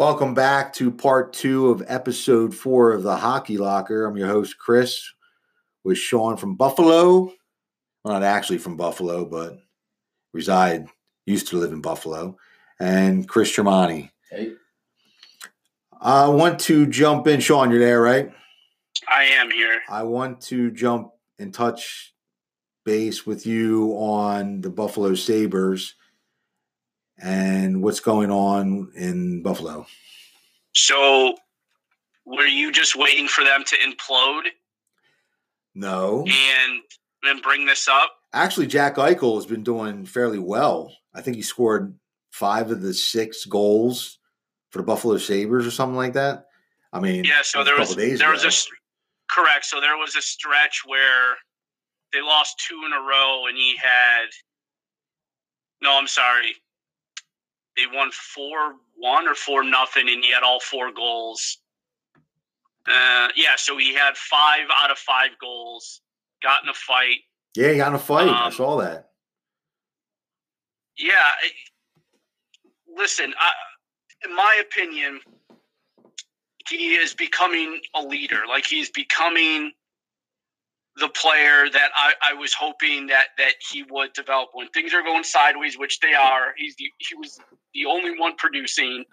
Welcome 0.00 0.32
back 0.32 0.72
to 0.76 0.90
part 0.90 1.34
two 1.34 1.68
of 1.68 1.84
episode 1.86 2.54
four 2.54 2.92
of 2.92 3.02
the 3.02 3.18
Hockey 3.18 3.58
Locker. 3.58 4.06
I'm 4.06 4.16
your 4.16 4.28
host, 4.28 4.56
Chris, 4.56 4.98
with 5.84 5.98
Sean 5.98 6.38
from 6.38 6.56
Buffalo. 6.56 7.24
Well, 8.02 8.14
not 8.14 8.22
actually 8.22 8.56
from 8.56 8.78
Buffalo, 8.78 9.26
but 9.26 9.58
reside, 10.32 10.86
used 11.26 11.48
to 11.48 11.58
live 11.58 11.72
in 11.72 11.82
Buffalo, 11.82 12.38
and 12.80 13.28
Chris 13.28 13.54
Tremonti. 13.54 14.08
Hey. 14.30 14.54
I 16.00 16.28
want 16.28 16.60
to 16.60 16.86
jump 16.86 17.26
in. 17.26 17.40
Sean, 17.40 17.70
you're 17.70 17.78
there, 17.78 18.00
right? 18.00 18.32
I 19.06 19.24
am 19.24 19.50
here. 19.50 19.82
I 19.86 20.04
want 20.04 20.40
to 20.44 20.70
jump 20.70 21.10
and 21.38 21.52
touch 21.52 22.14
base 22.86 23.26
with 23.26 23.44
you 23.44 23.92
on 23.98 24.62
the 24.62 24.70
Buffalo 24.70 25.14
Sabres 25.14 25.94
and 27.22 27.82
what's 27.82 28.00
going 28.00 28.30
on 28.30 28.90
in 28.96 29.42
Buffalo. 29.42 29.86
So, 30.74 31.34
were 32.24 32.46
you 32.46 32.70
just 32.72 32.96
waiting 32.96 33.26
for 33.28 33.44
them 33.44 33.64
to 33.64 33.76
implode 33.76 34.44
No. 35.74 36.24
and 36.26 36.80
then 37.22 37.40
bring 37.40 37.66
this 37.66 37.88
up? 37.88 38.12
Actually, 38.32 38.68
Jack 38.68 38.96
Eichel 38.96 39.34
has 39.34 39.46
been 39.46 39.62
doing 39.64 40.06
fairly 40.06 40.38
well. 40.38 40.94
I 41.14 41.20
think 41.22 41.36
he 41.36 41.42
scored 41.42 41.94
five 42.30 42.70
of 42.70 42.80
the 42.80 42.94
six 42.94 43.44
goals 43.44 44.18
for 44.70 44.78
the 44.78 44.84
Buffalo 44.84 45.18
Sabres 45.18 45.66
or 45.66 45.70
something 45.72 45.96
like 45.96 46.12
that. 46.12 46.46
I 46.92 47.00
mean, 47.00 47.24
Yeah. 47.24 47.42
So 47.42 47.64
there 47.64 47.76
a 47.76 47.80
was 47.80 47.96
there 47.96 48.30
was 48.30 48.44
a 48.44 48.52
correct. 49.34 49.64
So 49.64 49.80
there 49.80 49.96
was 49.96 50.14
a 50.16 50.22
stretch 50.22 50.82
where 50.86 51.36
they 52.12 52.20
lost 52.20 52.64
two 52.68 52.80
in 52.86 52.92
a 52.92 53.00
row, 53.00 53.46
and 53.48 53.56
he 53.56 53.76
had. 53.76 54.26
No, 55.82 55.96
I'm 55.98 56.06
sorry. 56.08 56.54
They 57.80 57.96
won 57.96 58.10
four 58.12 58.74
one 58.96 59.26
or 59.26 59.34
four 59.34 59.64
nothing, 59.64 60.08
and 60.08 60.22
he 60.22 60.30
had 60.32 60.42
all 60.42 60.60
four 60.60 60.92
goals. 60.92 61.58
Uh, 62.86 63.28
yeah, 63.36 63.54
so 63.56 63.78
he 63.78 63.94
had 63.94 64.16
five 64.16 64.66
out 64.76 64.90
of 64.90 64.98
five 64.98 65.30
goals. 65.40 66.02
Got 66.42 66.62
in 66.62 66.68
a 66.68 66.74
fight. 66.74 67.18
yeah, 67.54 67.70
he 67.72 67.76
got 67.78 67.88
in 67.88 67.94
a 67.94 67.98
fight. 67.98 68.28
I 68.28 68.46
Um, 68.46 68.52
saw 68.52 68.76
that. 68.80 69.10
Yeah. 70.96 71.14
I- 71.42 71.50
Listen, 72.96 73.32
I, 73.38 73.52
in 74.24 74.34
my 74.34 74.60
opinion, 74.60 75.20
he 76.68 76.94
is 76.96 77.14
becoming 77.14 77.80
a 77.94 78.02
leader. 78.02 78.42
Like 78.48 78.66
he's 78.66 78.90
becoming 78.90 79.72
the 81.00 81.08
player 81.08 81.68
that 81.72 81.90
I, 81.96 82.12
I 82.22 82.34
was 82.34 82.54
hoping 82.54 83.08
that 83.08 83.28
that 83.38 83.54
he 83.70 83.84
would 83.90 84.12
develop. 84.12 84.50
When 84.52 84.68
things 84.68 84.94
are 84.94 85.02
going 85.02 85.24
sideways, 85.24 85.78
which 85.78 86.00
they 86.00 86.14
are, 86.14 86.52
he's 86.56 86.76
the, 86.76 86.86
he 86.98 87.14
was 87.16 87.40
the 87.74 87.86
only 87.86 88.18
one 88.18 88.36
producing. 88.36 89.04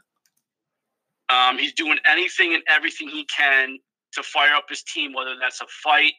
Um, 1.29 1.57
he's 1.57 1.73
doing 1.73 1.97
anything 2.05 2.53
and 2.53 2.63
everything 2.69 3.09
he 3.09 3.25
can 3.25 3.77
to 4.13 4.23
fire 4.23 4.55
up 4.55 4.65
his 4.69 4.83
team, 4.83 5.13
whether 5.13 5.35
that's 5.41 5.61
a 5.61 5.65
fight, 5.83 6.13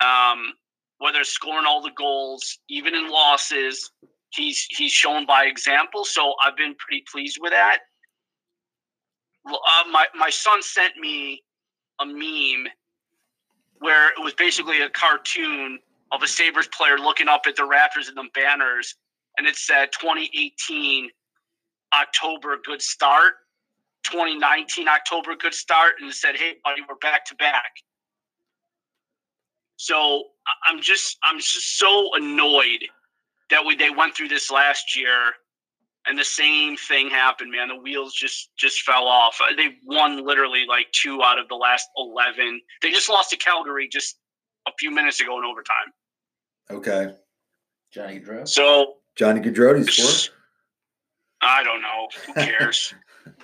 um, 0.00 0.52
whether 0.98 1.24
scoring 1.24 1.66
all 1.66 1.82
the 1.82 1.90
goals, 1.96 2.58
even 2.68 2.94
in 2.94 3.10
losses 3.10 3.90
he's 4.36 4.66
he's 4.70 4.92
shown 4.92 5.26
by 5.26 5.44
example. 5.44 6.04
So 6.04 6.34
I've 6.42 6.56
been 6.56 6.74
pretty 6.78 7.04
pleased 7.10 7.38
with 7.40 7.52
that. 7.52 7.78
Uh, 9.46 9.84
my 9.90 10.06
my 10.14 10.30
son 10.30 10.62
sent 10.62 10.96
me 10.96 11.42
a 12.00 12.06
meme 12.06 12.66
was 14.26 14.34
basically 14.34 14.80
a 14.80 14.90
cartoon 14.90 15.78
of 16.10 16.20
a 16.20 16.26
Sabres 16.26 16.66
player 16.76 16.98
looking 16.98 17.28
up 17.28 17.42
at 17.46 17.54
the 17.54 17.62
Raptors 17.62 18.08
and 18.08 18.16
the 18.16 18.28
banners, 18.34 18.96
and 19.38 19.46
it 19.46 19.54
said 19.54 19.90
2018 19.92 21.08
October 21.94 22.56
good 22.64 22.82
start, 22.82 23.34
2019 24.02 24.88
October 24.88 25.36
good 25.36 25.54
start, 25.54 25.94
and 26.00 26.10
it 26.10 26.14
said, 26.14 26.36
"Hey, 26.36 26.56
buddy, 26.64 26.82
we're 26.88 26.96
back 26.96 27.24
to 27.26 27.36
back." 27.36 27.70
So 29.76 30.24
I'm 30.66 30.80
just 30.80 31.18
I'm 31.22 31.38
just 31.38 31.78
so 31.78 32.16
annoyed 32.16 32.84
that 33.50 33.64
we 33.64 33.76
they 33.76 33.90
went 33.90 34.16
through 34.16 34.28
this 34.28 34.50
last 34.50 34.96
year 34.96 35.34
and 36.08 36.18
the 36.18 36.24
same 36.24 36.76
thing 36.76 37.08
happened 37.10 37.50
man 37.50 37.68
the 37.68 37.76
wheels 37.76 38.12
just 38.14 38.50
just 38.56 38.82
fell 38.82 39.06
off 39.06 39.38
Uh, 39.40 39.54
they 39.56 39.76
won 39.84 40.24
literally 40.24 40.64
like 40.68 40.86
two 40.92 41.22
out 41.22 41.38
of 41.38 41.48
the 41.48 41.54
last 41.54 41.88
11 41.96 42.60
they 42.82 42.90
just 42.90 43.08
lost 43.08 43.30
to 43.30 43.36
calgary 43.36 43.88
just 43.90 44.16
a 44.68 44.72
few 44.78 44.90
minutes 44.90 45.20
ago 45.20 45.38
in 45.38 45.44
overtime 45.44 45.92
Okay. 46.70 47.14
Johnny 47.92 48.18
Drew. 48.18 48.44
so 48.46 48.94
Johnny 49.16 49.40
Gaudreau 49.40 49.88
scored. 49.88 50.34
i 51.40 51.62
don't 51.62 51.80
know 51.82 52.08
who 52.26 52.32
cares 52.34 52.94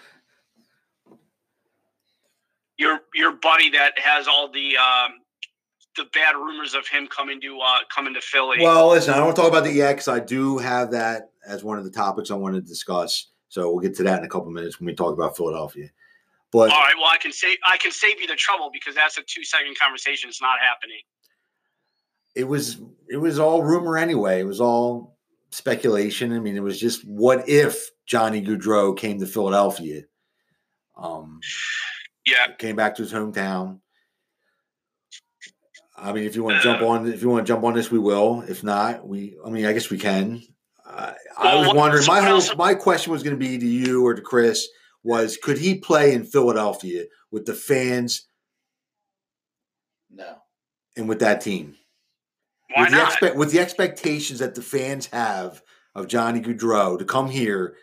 your 2.79 3.01
your 3.15 3.33
buddy 3.33 3.71
that 3.71 3.99
has 3.99 4.27
all 4.27 4.51
the 4.51 4.77
um 4.77 5.13
the 5.97 6.07
bad 6.15 6.35
rumors 6.35 6.75
of 6.75 6.87
him 6.89 7.07
coming 7.07 7.41
to 7.41 7.59
uh 7.61 7.79
coming 7.95 8.15
to 8.15 8.21
philly 8.21 8.59
Well, 8.61 8.89
listen, 8.89 9.13
I 9.13 9.17
don't 9.17 9.27
want 9.27 9.37
to 9.37 9.43
talk 9.43 9.51
about 9.51 9.65
that 9.65 9.75
yet 9.75 9.93
because 9.93 10.09
I 10.09 10.21
do 10.21 10.59
have 10.59 10.91
that 10.93 11.31
as 11.47 11.63
one 11.63 11.79
of 11.79 11.85
the 11.85 11.91
topics 11.91 12.31
I 12.31 12.35
want 12.35 12.55
to 12.55 12.61
discuss. 12.61 13.29
So 13.49 13.71
we'll 13.71 13.81
get 13.81 13.95
to 13.97 14.03
that 14.05 14.21
in 14.21 14.25
a 14.25 14.29
couple 14.29 14.51
minutes 14.51 14.81
when 14.81 14.87
we 14.87 14.95
talk 14.95 15.13
about 15.13 15.37
Philadelphia. 15.37 15.89
But 16.51 16.71
all 16.71 16.81
right 16.81 16.95
well 16.99 17.09
i 17.11 17.17
can 17.17 17.33
save 17.33 17.57
i 17.67 17.79
can 17.79 17.91
save 17.91 18.21
you 18.21 18.27
the 18.27 18.37
trouble 18.37 18.69
because 18.71 18.95
that's 18.95 19.17
a 19.17 19.23
two 19.23 19.43
second 19.43 19.75
conversation 19.79 20.29
it's 20.29 20.43
not 20.43 20.59
happening 20.61 21.01
it 22.35 22.45
was 22.45 22.81
it 23.09 23.17
was 23.17 23.39
all 23.39 23.63
rumor 23.63 23.99
anyway. 23.99 24.41
It 24.41 24.47
was 24.47 24.61
all 24.61 25.17
speculation. 25.51 26.33
I 26.33 26.41
mean, 26.41 26.57
it 26.57 26.63
was 26.63 26.81
just 26.81 27.07
what 27.07 27.49
if 27.49 27.91
Johnny 28.07 28.43
Gaudreau 28.43 28.97
came 28.97 29.21
to 29.21 29.27
Philadelphia, 29.27 30.03
um, 30.97 31.41
yeah 32.27 32.53
came 32.59 32.77
back 32.77 32.95
to 32.97 33.03
his 33.03 33.13
hometown. 33.13 33.81
I 35.97 36.13
mean, 36.13 36.25
if 36.25 36.35
you 36.35 36.43
want 36.43 36.57
to 36.57 36.63
jump 36.63 36.83
on, 36.83 37.07
if 37.13 37.23
you 37.23 37.29
want 37.29 37.47
to 37.47 37.53
jump 37.53 37.65
on 37.65 37.75
this, 37.75 37.91
we 37.91 37.99
will. 37.99 38.43
If 38.49 38.65
not, 38.65 39.07
we. 39.07 39.37
I 39.45 39.51
mean, 39.51 39.67
I 39.67 39.73
guess 39.73 39.91
we 39.91 39.99
can. 39.99 40.43
Uh, 40.87 41.13
I 41.39 41.55
was 41.57 41.75
wondering. 41.75 42.05
My 42.07 42.21
whole 42.21 42.43
my 42.57 42.75
question 42.75 43.13
was 43.13 43.23
going 43.23 43.39
to 43.39 43.41
be 43.41 43.59
to 43.59 43.67
you 43.67 44.05
or 44.05 44.15
to 44.15 44.23
Chris 44.23 44.67
was, 45.05 45.37
could 45.37 45.59
he 45.59 45.77
play 45.79 46.13
in 46.15 46.25
Philadelphia 46.25 47.05
with 47.31 47.45
the 47.45 47.55
fans 47.55 48.27
No. 50.11 50.37
and 50.97 51.09
with 51.09 51.21
that 51.21 51.41
team? 51.41 51.77
why 52.75 52.83
with 52.85 52.91
the, 52.93 52.97
not 52.97 53.13
expe- 53.13 53.37
with 53.37 53.53
the 53.53 53.59
expectations 53.59 54.39
that 54.39 54.55
the 54.55 54.63
fans 54.63 55.07
have 55.07 55.63
of 55.95 56.09
Johnny 56.09 56.41
Gaudreau 56.41 56.99
to 56.99 57.05
come 57.05 57.29
here, 57.29 57.77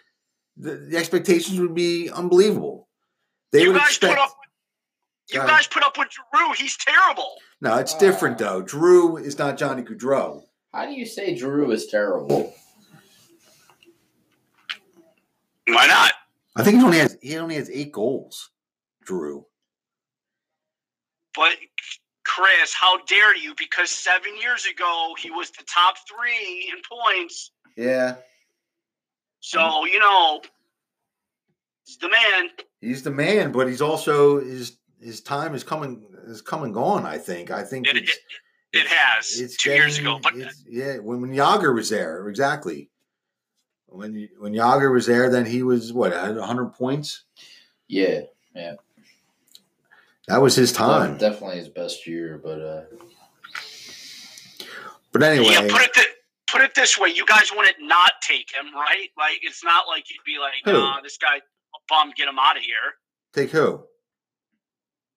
the, 0.58 0.76
the 0.76 0.98
expectations 0.98 1.60
would 1.60 1.76
be 1.76 2.10
unbelievable. 2.10 2.88
They 3.52 3.64
you 3.64 3.72
would 3.74 3.80
guys 3.80 3.88
expect. 3.90 4.16
put 4.16 4.24
up 4.24 4.36
you 5.32 5.42
uh, 5.42 5.48
guys 5.48 5.68
put 5.68 5.84
up 5.84 5.98
with 5.98 6.10
Giroux. 6.12 6.54
He's 6.58 6.78
terrible. 6.78 7.36
no, 7.62 7.78
it's 7.78 7.96
different 7.96 8.38
though. 8.38 8.66
Giroux 8.66 9.18
is 9.18 9.38
not 9.38 9.58
Johnny 9.58 9.84
Gaudreau. 9.84 10.44
How 10.74 10.86
do 10.86 10.92
you 10.94 11.06
say 11.06 11.36
Giroux 11.36 11.72
is 11.72 11.88
terrible? 11.88 12.54
Why 15.68 15.88
not? 15.88 16.14
I 16.56 16.64
think 16.64 16.78
he 16.80 16.84
only 16.84 16.98
has 17.00 17.18
he 17.22 17.38
only 17.38 17.56
has 17.56 17.70
eight 17.70 17.92
goals. 17.92 18.50
Giroux. 19.08 19.46
But 21.36 21.54
Chris, 22.26 22.74
how 22.74 23.04
dare 23.06 23.36
you? 23.36 23.54
Because 23.58 23.90
seven 23.90 24.36
years 24.40 24.66
ago 24.66 25.14
he 25.18 25.32
was 25.32 25.52
the 25.52 25.64
top 25.64 25.96
three 26.08 26.72
in 26.72 26.82
points. 26.90 27.52
Yeah, 27.78 28.16
So 29.40 29.86
you 29.86 30.00
know, 30.00 30.42
he's 31.86 31.98
the 31.98 32.10
man. 32.10 32.50
he's 32.82 33.04
the 33.04 33.12
man, 33.12 33.52
but 33.52 33.68
he's 33.68 33.82
also 33.82 34.40
his 34.42 34.78
his 35.02 35.22
time 35.22 35.56
is 35.56 35.64
coming 35.64 36.04
is 36.28 36.42
come 36.42 36.64
and 36.64 36.74
gone. 36.74 37.06
I 37.06 37.18
think. 37.18 37.52
I 37.52 37.64
think 37.64 37.88
It- 37.88 37.98
it's, 37.98 38.18
It 38.72 38.86
has 38.88 39.58
two 39.58 39.72
years 39.72 39.98
ago, 39.98 40.20
but 40.22 40.36
it's- 40.36 40.64
yeah, 40.68 40.98
when 40.98 41.22
when 41.22 41.32
Jagr 41.32 41.74
was 41.74 41.90
there, 41.90 42.28
exactly. 42.28 42.90
When 43.88 44.30
when 44.38 44.54
Jagr 44.54 44.94
was 44.94 45.08
there, 45.08 45.30
then 45.32 45.46
he 45.48 45.64
was 45.64 45.92
what 45.92 46.12
had 46.14 46.38
hundred 46.38 46.74
points. 46.74 47.24
Yeah. 47.88 48.22
Yeah. 48.54 48.76
That 50.28 50.42
was 50.44 50.54
his 50.56 50.72
time. 50.72 51.18
Definitely 51.18 51.58
his 51.58 51.70
best 51.70 52.06
year, 52.06 52.38
but 52.44 52.62
uh 52.62 52.84
But 55.12 55.24
anyway, 55.24 55.48
yeah. 55.50 55.62
Put 55.68 55.82
it 55.82 55.94
th- 55.94 56.08
put 56.52 56.62
it 56.62 56.76
this 56.76 56.98
way: 56.98 57.10
you 57.10 57.26
guys 57.26 57.52
wouldn't 57.56 57.78
not 57.80 58.14
take 58.22 58.52
him, 58.54 58.74
right? 58.76 59.10
Like 59.18 59.40
it's 59.42 59.64
not 59.64 59.88
like 59.88 60.10
you'd 60.12 60.24
be 60.26 60.38
like, 60.40 60.54
Who? 60.66 60.74
"Nah, 60.74 61.02
this 61.02 61.18
guy 61.18 61.38
a 61.38 61.80
bum, 61.88 62.14
get 62.16 62.28
him 62.28 62.38
out 62.40 62.58
of 62.58 62.64
here." 62.64 62.76
take 63.34 63.50
who? 63.52 63.84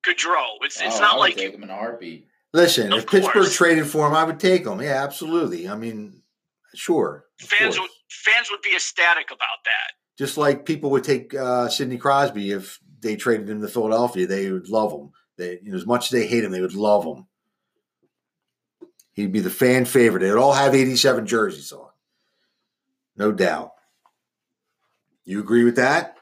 Gaudreau. 0.04 0.56
It's 0.62 0.80
it's 0.80 0.96
oh, 0.96 1.00
not 1.00 1.12
I 1.12 1.14
would 1.14 1.20
like 1.20 1.36
take 1.36 1.50
you. 1.50 1.56
him 1.56 1.62
in 1.62 1.70
a 1.70 1.76
heartbeat. 1.76 2.26
Listen, 2.52 2.92
Of 2.92 3.00
if 3.00 3.06
Pittsburgh 3.06 3.50
traded 3.50 3.86
for 3.86 4.06
him, 4.06 4.14
I 4.14 4.24
would 4.24 4.38
take 4.38 4.66
him. 4.66 4.80
Yeah, 4.80 5.02
absolutely. 5.02 5.68
I 5.68 5.74
mean, 5.74 6.22
sure. 6.74 7.24
fans 7.40 7.76
course. 7.76 7.80
would 7.80 7.90
fans 8.10 8.50
would 8.50 8.62
be 8.62 8.74
ecstatic 8.74 9.30
about 9.30 9.64
that. 9.64 9.92
Just 10.18 10.36
like 10.36 10.66
people 10.66 10.90
would 10.90 11.04
take 11.04 11.34
uh, 11.34 11.68
Sidney 11.68 11.96
Crosby 11.96 12.50
if 12.50 12.78
they 13.00 13.16
traded 13.16 13.48
him 13.48 13.62
to 13.62 13.68
Philadelphia, 13.68 14.26
they 14.26 14.50
would 14.50 14.68
love 14.68 14.92
him. 14.92 15.10
They, 15.38 15.58
you 15.62 15.70
know, 15.70 15.76
as 15.76 15.86
much 15.86 16.06
as 16.06 16.10
they 16.10 16.26
hate 16.26 16.44
him, 16.44 16.52
they 16.52 16.60
would 16.60 16.74
love 16.74 17.04
him. 17.04 17.26
He'd 19.12 19.32
be 19.32 19.40
the 19.40 19.50
fan 19.50 19.84
favorite. 19.84 20.20
They'd 20.20 20.32
all 20.32 20.52
have 20.52 20.74
87 20.74 21.26
jerseys 21.26 21.72
on. 21.72 21.88
No 23.16 23.32
doubt. 23.32 23.72
You 25.24 25.40
agree 25.40 25.64
with 25.64 25.76
that? 25.76 26.16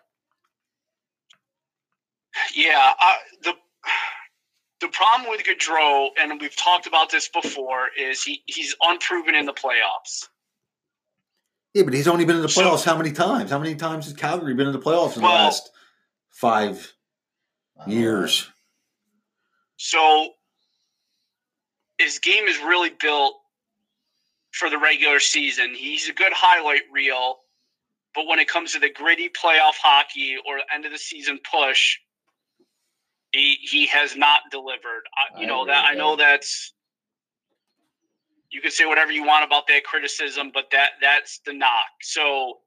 Yeah, 2.54 2.92
uh, 3.00 3.12
the 4.80 4.86
the 4.86 4.92
problem 4.92 5.30
with 5.30 5.42
Gaudreau, 5.44 6.08
and 6.20 6.40
we've 6.40 6.56
talked 6.56 6.86
about 6.86 7.10
this 7.10 7.28
before, 7.28 7.88
is 7.98 8.22
he 8.22 8.42
he's 8.46 8.74
unproven 8.82 9.34
in 9.34 9.46
the 9.46 9.52
playoffs. 9.52 10.28
Yeah, 11.74 11.84
but 11.84 11.94
he's 11.94 12.08
only 12.08 12.24
been 12.24 12.36
in 12.36 12.42
the 12.42 12.48
So- 12.48 12.62
playoffs 12.62 12.84
how 12.84 12.96
many 12.96 13.12
times? 13.12 13.50
How 13.50 13.58
many 13.58 13.74
times 13.76 14.06
has 14.06 14.14
Calgary 14.14 14.54
been 14.54 14.66
in 14.66 14.72
the 14.72 14.80
playoffs 14.80 15.16
in 15.16 15.22
the 15.22 15.28
last 15.28 15.70
five 16.30 16.92
I 17.80 17.86
know. 17.88 17.94
years? 17.94 18.48
So 19.76 20.34
his 21.98 22.18
game 22.18 22.46
is 22.48 22.58
really 22.58 22.90
built 22.90 23.34
for 24.52 24.68
the 24.68 24.78
regular 24.78 25.20
season. 25.20 25.74
He's 25.74 26.08
a 26.08 26.12
good 26.12 26.32
highlight 26.32 26.82
reel, 26.92 27.40
but 28.14 28.26
when 28.26 28.38
it 28.38 28.48
comes 28.48 28.72
to 28.72 28.78
the 28.78 28.90
gritty 28.90 29.28
playoff 29.28 29.74
hockey 29.80 30.36
or 30.44 30.60
end 30.74 30.84
of 30.86 30.92
the 30.92 30.98
season 30.98 31.38
push, 31.50 31.98
he 33.32 33.58
he 33.60 33.86
has 33.86 34.16
not 34.16 34.42
delivered. 34.50 35.02
I, 35.14 35.40
you 35.40 35.46
I 35.46 35.48
know 35.48 35.62
agree 35.62 35.72
that 35.72 35.84
I 35.84 35.94
know 35.94 36.16
that's 36.16 36.74
you 38.50 38.60
can 38.60 38.70
say 38.70 38.84
whatever 38.86 39.12
you 39.12 39.24
want 39.24 39.44
about 39.44 39.66
that 39.68 39.84
criticism, 39.84 40.50
but 40.52 40.66
that 40.72 40.92
that's 41.00 41.40
the 41.46 41.52
knock. 41.52 41.86
So 42.02 42.58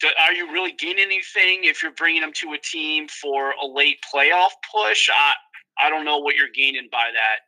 do- 0.00 0.08
are 0.20 0.32
you 0.32 0.52
really 0.52 0.72
gaining 0.72 1.06
anything 1.06 1.64
if 1.64 1.82
you're 1.82 1.92
bringing 1.92 2.20
them 2.20 2.32
to 2.34 2.52
a 2.52 2.58
team 2.58 3.08
for 3.08 3.52
a 3.60 3.66
late 3.66 3.98
playoff 4.14 4.50
push? 4.72 5.08
I 5.12 5.34
I 5.78 5.90
don't 5.90 6.04
know 6.04 6.18
what 6.18 6.36
you're 6.36 6.48
gaining 6.54 6.88
by 6.90 7.10
that. 7.12 7.38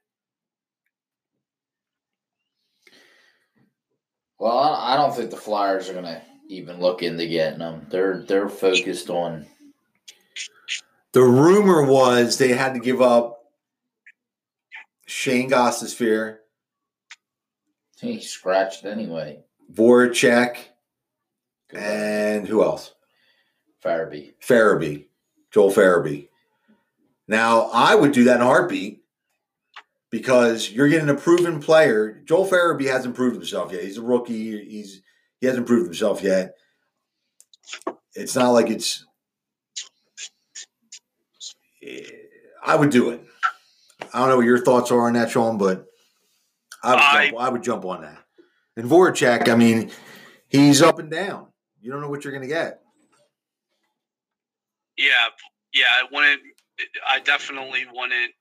Well, 4.38 4.56
I 4.56 4.96
don't 4.96 5.14
think 5.14 5.30
the 5.30 5.36
Flyers 5.36 5.88
are 5.88 5.94
gonna 5.94 6.22
even 6.48 6.80
look 6.80 7.02
into 7.02 7.26
getting 7.26 7.58
them. 7.60 7.86
They're 7.90 8.18
they're 8.22 8.48
focused 8.48 9.10
on. 9.10 9.46
The 11.12 11.22
rumor 11.22 11.84
was 11.84 12.36
they 12.36 12.48
had 12.48 12.74
to 12.74 12.80
give 12.80 13.00
up 13.00 13.38
Shane 15.06 15.50
Gostisbehere, 15.50 16.38
He 17.98 18.20
scratched 18.20 18.84
anyway. 18.84 19.42
Voracek, 19.72 20.56
Good 21.70 21.80
and 21.80 22.46
who 22.46 22.62
else? 22.62 22.94
Farabee. 23.82 24.34
Farabee, 24.40 25.06
Joel 25.50 25.72
Farabee. 25.72 26.28
Now, 27.26 27.70
I 27.72 27.94
would 27.94 28.12
do 28.12 28.24
that 28.24 28.36
in 28.36 28.42
a 28.42 28.46
heartbeat 28.46 29.02
because 30.10 30.70
you're 30.70 30.88
getting 30.88 31.10
a 31.10 31.14
proven 31.14 31.60
player. 31.60 32.22
Joel 32.24 32.46
Farabee 32.48 32.90
hasn't 32.90 33.14
proved 33.14 33.36
himself 33.36 33.72
yet. 33.72 33.84
He's 33.84 33.98
a 33.98 34.02
rookie. 34.02 34.64
He's 34.64 35.02
he 35.40 35.46
hasn't 35.46 35.66
proved 35.66 35.86
himself 35.86 36.22
yet. 36.22 36.54
It's 38.14 38.34
not 38.34 38.50
like 38.50 38.70
it's. 38.70 39.04
I 42.64 42.76
would 42.76 42.90
do 42.90 43.10
it. 43.10 43.24
I 44.12 44.20
don't 44.20 44.28
know 44.28 44.36
what 44.36 44.46
your 44.46 44.64
thoughts 44.64 44.90
are 44.90 45.06
on 45.06 45.14
that, 45.14 45.30
Sean, 45.30 45.58
but 45.58 45.86
I 46.82 46.90
would, 46.90 47.00
I- 47.00 47.26
jump, 47.28 47.40
I 47.40 47.48
would 47.48 47.62
jump 47.62 47.84
on 47.84 48.02
that. 48.02 48.18
And 48.76 48.88
Voracek, 48.88 49.48
I 49.48 49.56
mean, 49.56 49.90
he's 50.48 50.82
up 50.82 50.98
and 50.98 51.10
down. 51.10 51.48
You 51.80 51.90
don't 51.90 52.00
know 52.00 52.08
what 52.08 52.24
you're 52.24 52.32
going 52.32 52.42
to 52.42 52.48
get. 52.48 52.80
Yeah, 54.96 55.12
yeah. 55.74 55.86
I 55.90 56.04
wouldn't. 56.12 56.40
I 57.08 57.20
definitely 57.20 57.86
wouldn't 57.92 58.32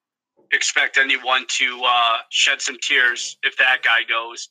expect 0.54 0.98
anyone 0.98 1.46
to 1.58 1.82
uh, 1.86 2.18
shed 2.30 2.62
some 2.62 2.78
tears 2.82 3.38
if 3.44 3.58
that 3.58 3.80
guy 3.84 4.02
goes. 4.08 4.48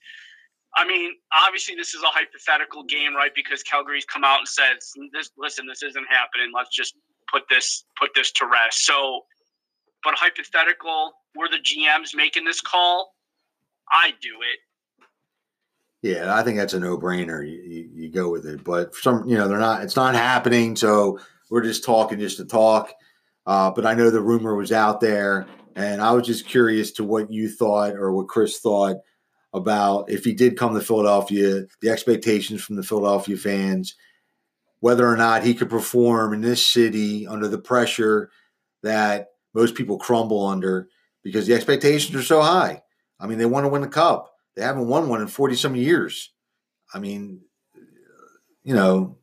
I 0.77 0.87
mean, 0.87 1.13
obviously, 1.33 1.75
this 1.75 1.95
is 1.95 2.03
a 2.03 2.09
hypothetical 2.09 2.85
game, 2.85 3.15
right? 3.15 3.33
Because 3.35 3.63
Calgary's 3.63 4.05
come 4.05 4.25
out 4.25 4.41
and 4.41 4.49
said, 4.49 4.77
"This, 5.13 5.31
listen, 5.39 5.67
this 5.67 5.83
isn't 5.83 6.07
happening. 6.11 6.51
Let's 6.55 6.71
just 6.71 6.95
put 7.33 7.43
this 7.49 7.85
put 7.99 8.11
this 8.15 8.33
to 8.33 8.47
rest." 8.47 8.85
So, 8.85 9.23
but 10.05 10.15
hypothetical, 10.15 11.13
we're 11.35 11.49
the 11.49 11.59
GMs 11.59 12.15
making 12.15 12.45
this 12.45 12.61
call. 12.61 13.15
I 13.91 14.13
do 14.21 14.35
it. 14.41 14.59
Yeah, 16.03 16.35
I 16.35 16.43
think 16.43 16.57
that's 16.57 16.75
a 16.75 16.81
no-brainer. 16.81 17.45
You, 17.49 17.63
you, 17.63 17.91
you 17.93 18.09
go 18.11 18.31
with 18.31 18.47
it, 18.47 18.63
but 18.63 18.95
some, 18.95 19.27
you 19.29 19.37
know, 19.37 19.49
they're 19.49 19.59
not. 19.59 19.83
It's 19.83 19.97
not 19.97 20.15
happening, 20.15 20.77
so 20.77 21.19
we're 21.51 21.63
just 21.63 21.85
talking 21.85 22.19
just 22.19 22.37
to 22.37 22.45
talk. 22.45 22.93
Uh, 23.47 23.71
but 23.71 23.87
I 23.87 23.95
know 23.95 24.11
the 24.11 24.21
rumor 24.21 24.55
was 24.55 24.73
out 24.73 25.01
there, 25.01 25.47
and 25.75 26.01
I 26.01 26.13
was 26.13 26.27
just 26.27 26.47
curious 26.47 26.91
to 26.93 27.05
what 27.05 27.33
you 27.33 27.49
thought 27.49 27.95
or 27.95 28.13
what 28.13 28.29
Chris 28.29 28.61
thought 28.61 28.97
about 29.53 30.11
if 30.11 30.25
he 30.25 30.35
did 30.35 30.59
come 30.59 30.75
to 30.75 30.81
Philadelphia, 30.81 31.65
the 31.81 31.89
expectations 31.89 32.63
from 32.63 32.77
the 32.77 32.83
Philadelphia 32.83 33.37
fans, 33.37 33.95
whether 34.87 35.05
or 35.05 35.17
not 35.17 35.43
he 35.43 35.53
could 35.53 35.69
perform 35.69 36.33
in 36.33 36.41
this 36.41 36.65
city 36.65 37.27
under 37.27 37.49
the 37.49 37.59
pressure 37.59 38.31
that 38.85 39.31
most 39.53 39.75
people 39.75 39.99
crumble 39.99 40.47
under 40.47 40.89
because 41.25 41.45
the 41.45 41.55
expectations 41.55 42.15
are 42.15 42.23
so 42.23 42.41
high. 42.41 42.81
I 43.19 43.27
mean, 43.27 43.39
they 43.39 43.47
want 43.47 43.65
to 43.65 43.69
win 43.69 43.83
the 43.83 43.89
cup. 43.89 44.37
They 44.55 44.63
haven't 44.63 44.87
won 44.87 45.09
one 45.09 45.21
in 45.21 45.27
40 45.27 45.57
some 45.57 45.75
years. 45.75 46.33
I 46.95 47.01
mean, 47.01 47.41
you 48.63 48.75
know, 48.77 49.19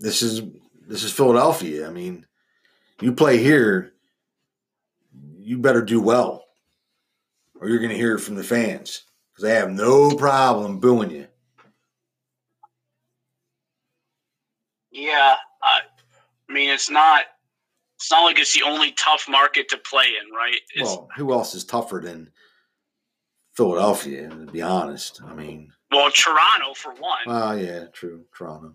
this 0.00 0.20
is 0.20 0.42
this 0.88 1.04
is 1.04 1.12
Philadelphia. 1.12 1.86
I 1.86 1.92
mean, 1.92 2.26
you 3.00 3.12
play 3.12 3.38
here, 3.38 3.92
you 5.38 5.58
better 5.58 5.82
do 5.82 6.00
well, 6.00 6.44
or 7.60 7.68
you're 7.68 7.78
going 7.78 7.90
to 7.90 7.96
hear 7.96 8.16
it 8.16 8.20
from 8.20 8.34
the 8.34 8.42
fans 8.42 9.04
because 9.30 9.44
they 9.44 9.54
have 9.54 9.70
no 9.70 10.16
problem 10.16 10.80
booing 10.80 11.12
you. 11.12 11.28
Yeah, 15.00 15.34
I, 15.62 15.80
I 16.48 16.52
mean, 16.52 16.70
it's 16.70 16.90
not. 16.90 17.22
It's 17.96 18.10
not 18.10 18.24
like 18.24 18.38
it's 18.38 18.54
the 18.54 18.62
only 18.62 18.92
tough 18.92 19.26
market 19.28 19.68
to 19.70 19.76
play 19.78 20.06
in, 20.06 20.34
right? 20.34 20.58
It's, 20.74 20.88
Well, 20.88 21.08
who 21.16 21.32
else 21.32 21.54
is 21.54 21.64
tougher 21.64 22.00
than 22.02 22.30
Philadelphia? 23.52 24.28
To 24.30 24.46
be 24.46 24.62
honest, 24.62 25.20
I 25.22 25.34
mean, 25.34 25.70
well, 25.90 26.10
Toronto 26.10 26.72
for 26.74 26.92
one. 26.94 27.18
well, 27.26 27.58
yeah, 27.58 27.86
true, 27.92 28.24
Toronto. 28.34 28.74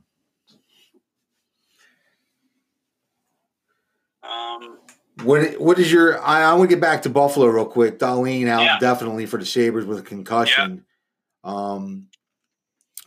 Um, 4.23 4.77
What 5.23 5.59
what 5.59 5.79
is 5.79 5.91
your? 5.91 6.21
I, 6.23 6.43
I 6.43 6.53
want 6.53 6.69
to 6.69 6.75
get 6.75 6.81
back 6.81 7.01
to 7.03 7.09
Buffalo 7.09 7.47
real 7.47 7.65
quick. 7.65 7.97
Dahlin 7.99 8.47
out 8.47 8.61
Yeah. 8.63 8.79
definitely 8.79 9.25
for 9.25 9.39
the 9.39 9.45
Sabres 9.45 9.85
with 9.85 9.99
a 9.99 10.03
concussion. 10.03 10.85
Um, 11.43 12.07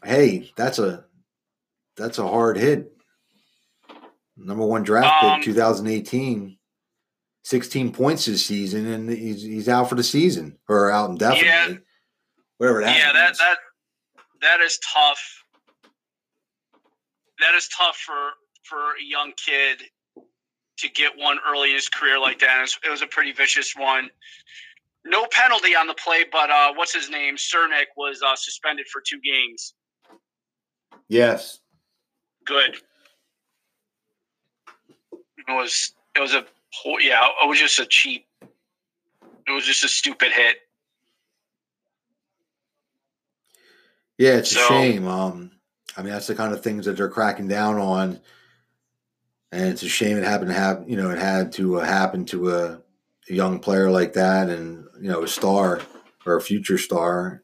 hey, 0.04 0.52
that's 0.56 0.78
a 0.78 1.04
that's 1.96 2.18
a 2.18 2.26
hard 2.26 2.56
hit. 2.56 2.92
Number 4.38 4.64
one 4.64 4.82
draft 4.84 5.22
Um, 5.24 5.36
pick, 5.36 5.44
2018. 5.44 6.56
16 7.44 7.92
points 7.92 8.26
this 8.26 8.44
season, 8.44 8.86
and 8.86 9.08
he's 9.08 9.42
he's 9.42 9.68
out 9.70 9.88
for 9.88 9.94
the 9.94 10.02
season 10.02 10.58
or 10.68 10.90
out 10.90 11.08
indefinitely. 11.10 11.46
Yeah, 11.48 11.74
Whatever 12.58 12.82
that 12.82 12.96
yeah, 12.96 13.12
that 13.12 13.24
means. 13.28 13.38
that 13.38 13.56
that 14.42 14.60
is 14.60 14.78
tough. 14.94 15.44
That 17.40 17.54
is 17.54 17.68
tough 17.68 17.96
for 17.96 18.32
for 18.64 18.78
a 19.00 19.02
young 19.02 19.32
kid 19.42 19.82
to 20.78 20.88
get 20.90 21.12
one 21.16 21.38
early 21.48 21.70
in 21.70 21.76
his 21.76 21.88
career 21.88 22.18
like 22.18 22.38
that. 22.40 22.58
It 22.58 22.60
was, 22.60 22.78
it 22.84 22.90
was 22.90 23.02
a 23.02 23.06
pretty 23.06 23.32
vicious 23.32 23.74
one. 23.74 24.10
No 25.06 25.26
penalty 25.30 25.74
on 25.74 25.86
the 25.86 25.94
play, 25.94 26.24
but 26.30 26.50
uh, 26.50 26.74
what's 26.74 26.94
his 26.94 27.08
name? 27.08 27.36
Cernak 27.36 27.86
was 27.96 28.20
uh, 28.22 28.36
suspended 28.36 28.86
for 28.92 29.00
two 29.00 29.20
games. 29.22 29.74
yes. 31.08 31.60
Good. 32.44 32.76
It 35.48 35.52
was 35.52 35.92
it 36.14 36.20
was 36.20 36.34
a 36.34 36.44
yeah. 37.00 37.26
It 37.42 37.48
was 37.48 37.58
just 37.58 37.78
a 37.78 37.86
cheap. 37.86 38.26
It 38.42 39.52
was 39.52 39.64
just 39.64 39.84
a 39.84 39.88
stupid 39.88 40.30
hit. 40.32 40.56
Yeah, 44.18 44.34
it's 44.34 44.54
a 44.54 44.58
shame. 44.58 45.06
Um, 45.06 45.52
I 45.96 46.02
mean, 46.02 46.12
that's 46.12 46.26
the 46.26 46.34
kind 46.34 46.52
of 46.52 46.62
things 46.62 46.84
that 46.84 46.96
they're 46.96 47.08
cracking 47.08 47.48
down 47.48 47.78
on, 47.78 48.20
and 49.52 49.68
it's 49.68 49.82
a 49.82 49.88
shame 49.88 50.18
it 50.18 50.24
happened 50.24 50.50
to 50.50 50.54
have 50.54 50.84
you 50.86 50.96
know 50.96 51.10
it 51.10 51.18
had 51.18 51.52
to 51.52 51.80
uh, 51.80 51.84
happen 51.84 52.24
to 52.26 52.50
a, 52.50 52.80
a 53.30 53.32
young 53.32 53.58
player 53.58 53.90
like 53.90 54.12
that, 54.14 54.50
and 54.50 54.86
you 55.00 55.08
know 55.08 55.22
a 55.22 55.28
star 55.28 55.80
or 56.26 56.36
a 56.36 56.42
future 56.42 56.78
star, 56.78 57.42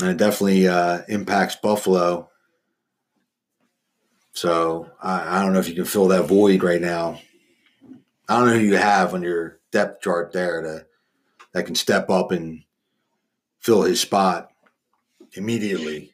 and 0.00 0.10
it 0.10 0.18
definitely 0.18 0.68
uh, 0.68 1.00
impacts 1.08 1.56
Buffalo. 1.56 2.30
So 4.32 4.90
I, 5.02 5.38
I 5.38 5.42
don't 5.42 5.52
know 5.52 5.58
if 5.58 5.68
you 5.68 5.74
can 5.74 5.84
fill 5.84 6.08
that 6.08 6.24
void 6.24 6.62
right 6.62 6.80
now. 6.80 7.20
I 8.28 8.38
don't 8.38 8.48
know 8.48 8.54
who 8.54 8.64
you 8.64 8.76
have 8.76 9.12
on 9.14 9.22
your 9.22 9.58
depth 9.72 10.02
chart 10.02 10.32
there 10.32 10.62
to 10.62 10.86
that 11.52 11.66
can 11.66 11.74
step 11.74 12.10
up 12.10 12.30
and 12.30 12.62
fill 13.58 13.82
his 13.82 14.00
spot 14.00 14.50
immediately. 15.32 16.12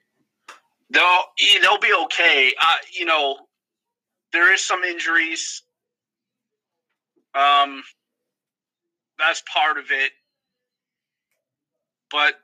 They'll 0.91 1.25
they'll 1.61 1.79
be 1.79 1.93
okay. 2.05 2.53
Uh, 2.61 2.77
you 2.93 3.05
know, 3.05 3.39
there 4.33 4.53
is 4.53 4.65
some 4.65 4.83
injuries. 4.83 5.63
Um, 7.35 7.83
that's 9.19 9.43
part 9.53 9.79
of 9.79 9.91
it. 9.91 10.13
But 12.11 12.35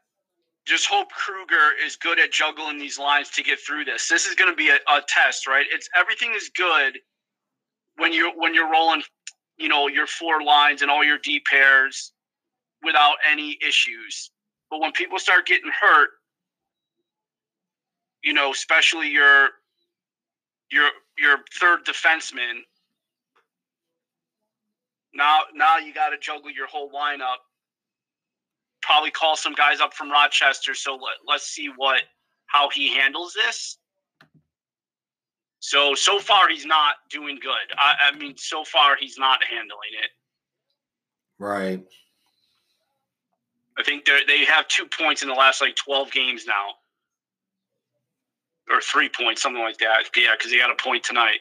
just 0.67 0.87
hope 0.87 1.11
Krueger 1.11 1.71
is 1.85 1.97
good 1.97 2.21
at 2.21 2.33
juggling 2.33 2.79
these 2.79 2.99
lines 2.99 3.31
to 3.31 3.43
get 3.43 3.59
through 3.61 3.85
this. 3.85 4.09
This 4.09 4.27
is 4.27 4.35
going 4.35 4.51
to 4.51 4.57
be 4.57 4.71
a, 4.71 4.77
a 4.89 5.03
test, 5.09 5.47
right? 5.47 5.67
It's 5.71 5.89
everything 5.97 6.33
is 6.35 6.51
good 6.57 6.99
when 7.97 8.13
you're 8.13 8.33
when 8.37 8.55
you're 8.55 8.71
rolling, 8.71 9.03
you 9.59 9.69
know, 9.69 9.89
your 9.89 10.07
four 10.07 10.43
lines 10.43 10.83
and 10.83 10.91
all 10.91 11.05
your 11.05 11.19
D 11.19 11.41
pairs 11.51 12.13
without 12.83 13.17
any 13.31 13.59
issues. 13.67 14.31
But 14.71 14.81
when 14.81 14.93
people 14.93 15.19
start 15.19 15.47
getting 15.47 15.71
hurt, 15.81 16.11
you 18.23 18.33
know, 18.33 18.53
especially 18.53 19.11
your 19.11 19.51
your 20.71 20.91
your 21.19 21.39
third 21.61 21.85
defenseman, 21.85 22.61
now 25.15 25.41
now 25.55 25.79
you 25.79 25.95
got 25.95 26.11
to 26.11 26.19
juggle 26.19 26.51
your 26.51 26.67
whole 26.69 26.91
lineup. 26.93 27.39
Probably 28.83 29.11
call 29.11 29.37
some 29.37 29.55
guys 29.55 29.81
up 29.81 29.95
from 29.95 30.11
Rochester. 30.11 30.75
So 30.75 30.93
let, 30.93 31.17
let's 31.27 31.47
see 31.47 31.71
what 31.77 32.03
how 32.47 32.69
he 32.69 32.95
handles 32.95 33.35
this. 33.35 33.79
So 35.61 35.95
so 35.95 36.19
far 36.19 36.49
he's 36.49 36.67
not 36.67 36.97
doing 37.11 37.39
good. 37.41 37.77
I, 37.77 38.11
I 38.13 38.19
mean, 38.19 38.35
so 38.37 38.65
far 38.65 38.97
he's 38.99 39.17
not 39.19 39.41
handling 39.45 39.93
it. 40.03 40.11
Right. 41.39 41.83
I 43.79 43.83
think 43.83 44.05
they 44.05 44.21
they 44.27 44.45
have 44.45 44.69
two 44.69 44.87
points 44.87 45.23
in 45.23 45.29
the 45.29 45.35
last 45.35 45.61
like 45.61 45.77
twelve 45.77 46.11
games 46.11 46.45
now, 46.47 46.75
or 48.71 48.81
three 48.81 49.09
points, 49.09 49.41
something 49.43 49.63
like 49.63 49.79
that. 49.79 50.05
Yeah, 50.17 50.35
because 50.37 50.51
they 50.51 50.59
got 50.59 50.71
a 50.71 50.83
point 50.83 51.05
tonight. 51.05 51.41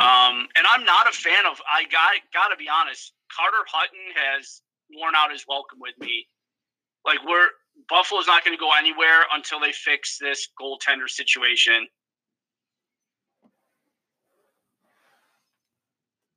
Um, 0.00 0.46
and 0.54 0.64
I'm 0.66 0.84
not 0.84 1.08
a 1.08 1.12
fan 1.12 1.44
of. 1.44 1.60
I 1.68 1.82
got 1.84 2.10
got 2.32 2.48
to 2.48 2.56
be 2.56 2.68
honest. 2.68 3.12
Carter 3.34 3.64
Hutton 3.70 4.14
has 4.16 4.62
worn 4.90 5.14
out 5.16 5.32
his 5.32 5.44
welcome 5.48 5.78
with 5.80 5.94
me. 5.98 6.26
Like 7.04 7.18
we're 7.26 7.48
Buffalo's 7.88 8.26
not 8.26 8.44
going 8.44 8.56
to 8.56 8.60
go 8.60 8.70
anywhere 8.76 9.24
until 9.32 9.60
they 9.60 9.72
fix 9.72 10.18
this 10.18 10.48
goaltender 10.60 11.08
situation. 11.08 11.86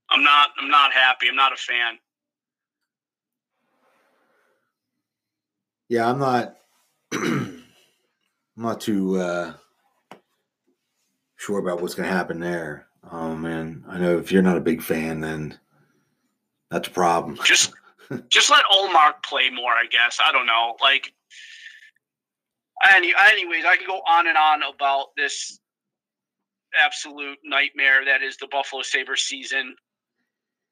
I'm 0.09 0.23
not. 0.23 0.49
I'm 0.59 0.69
not 0.69 0.93
happy. 0.93 1.29
I'm 1.29 1.35
not 1.35 1.53
a 1.53 1.57
fan. 1.57 1.97
Yeah, 5.87 6.09
I'm 6.09 6.19
not. 6.19 6.57
I'm 7.13 7.63
not 8.57 8.81
too 8.81 9.19
uh, 9.19 9.53
sure 11.37 11.59
about 11.59 11.81
what's 11.81 11.95
going 11.95 12.07
to 12.07 12.15
happen 12.15 12.39
there. 12.39 12.87
Um, 13.09 13.45
and 13.45 13.83
I 13.87 13.97
know 13.97 14.17
if 14.17 14.31
you're 14.31 14.41
not 14.41 14.57
a 14.57 14.61
big 14.61 14.81
fan, 14.81 15.21
then 15.21 15.57
that's 16.71 16.87
a 16.87 16.91
problem. 16.91 17.37
Just, 17.45 17.73
just 18.29 18.49
let 18.49 18.63
Ullmark 18.73 19.23
play 19.23 19.49
more. 19.49 19.71
I 19.71 19.85
guess 19.89 20.19
I 20.25 20.31
don't 20.33 20.45
know. 20.45 20.75
Like, 20.81 21.13
any, 22.93 23.13
anyways, 23.31 23.63
I 23.65 23.77
can 23.77 23.87
go 23.87 23.99
on 23.99 24.27
and 24.27 24.37
on 24.37 24.61
about 24.63 25.07
this 25.15 25.59
absolute 26.77 27.37
nightmare 27.43 28.03
that 28.05 28.21
is 28.21 28.35
the 28.37 28.47
Buffalo 28.51 28.81
Sabres 28.81 29.21
season. 29.21 29.75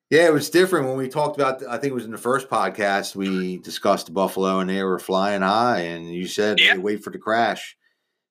Yeah, 0.09 0.25
it 0.25 0.33
was 0.33 0.49
different 0.49 0.87
when 0.87 0.97
we 0.97 1.07
talked 1.07 1.39
about. 1.39 1.61
I 1.67 1.77
think 1.77 1.91
it 1.91 1.95
was 1.95 2.05
in 2.05 2.11
the 2.11 2.17
first 2.17 2.49
podcast 2.49 3.15
we 3.15 3.57
discussed 3.59 4.07
the 4.07 4.11
Buffalo, 4.11 4.59
and 4.59 4.69
they 4.69 4.83
were 4.83 4.97
flying 4.99 5.41
high, 5.43 5.81
and 5.81 6.11
you 6.13 6.25
said, 6.27 6.59
Yeah. 6.59 6.73
"Hey, 6.73 6.77
wait 6.79 7.03
for 7.03 7.11
the 7.11 7.19
crash." 7.19 7.77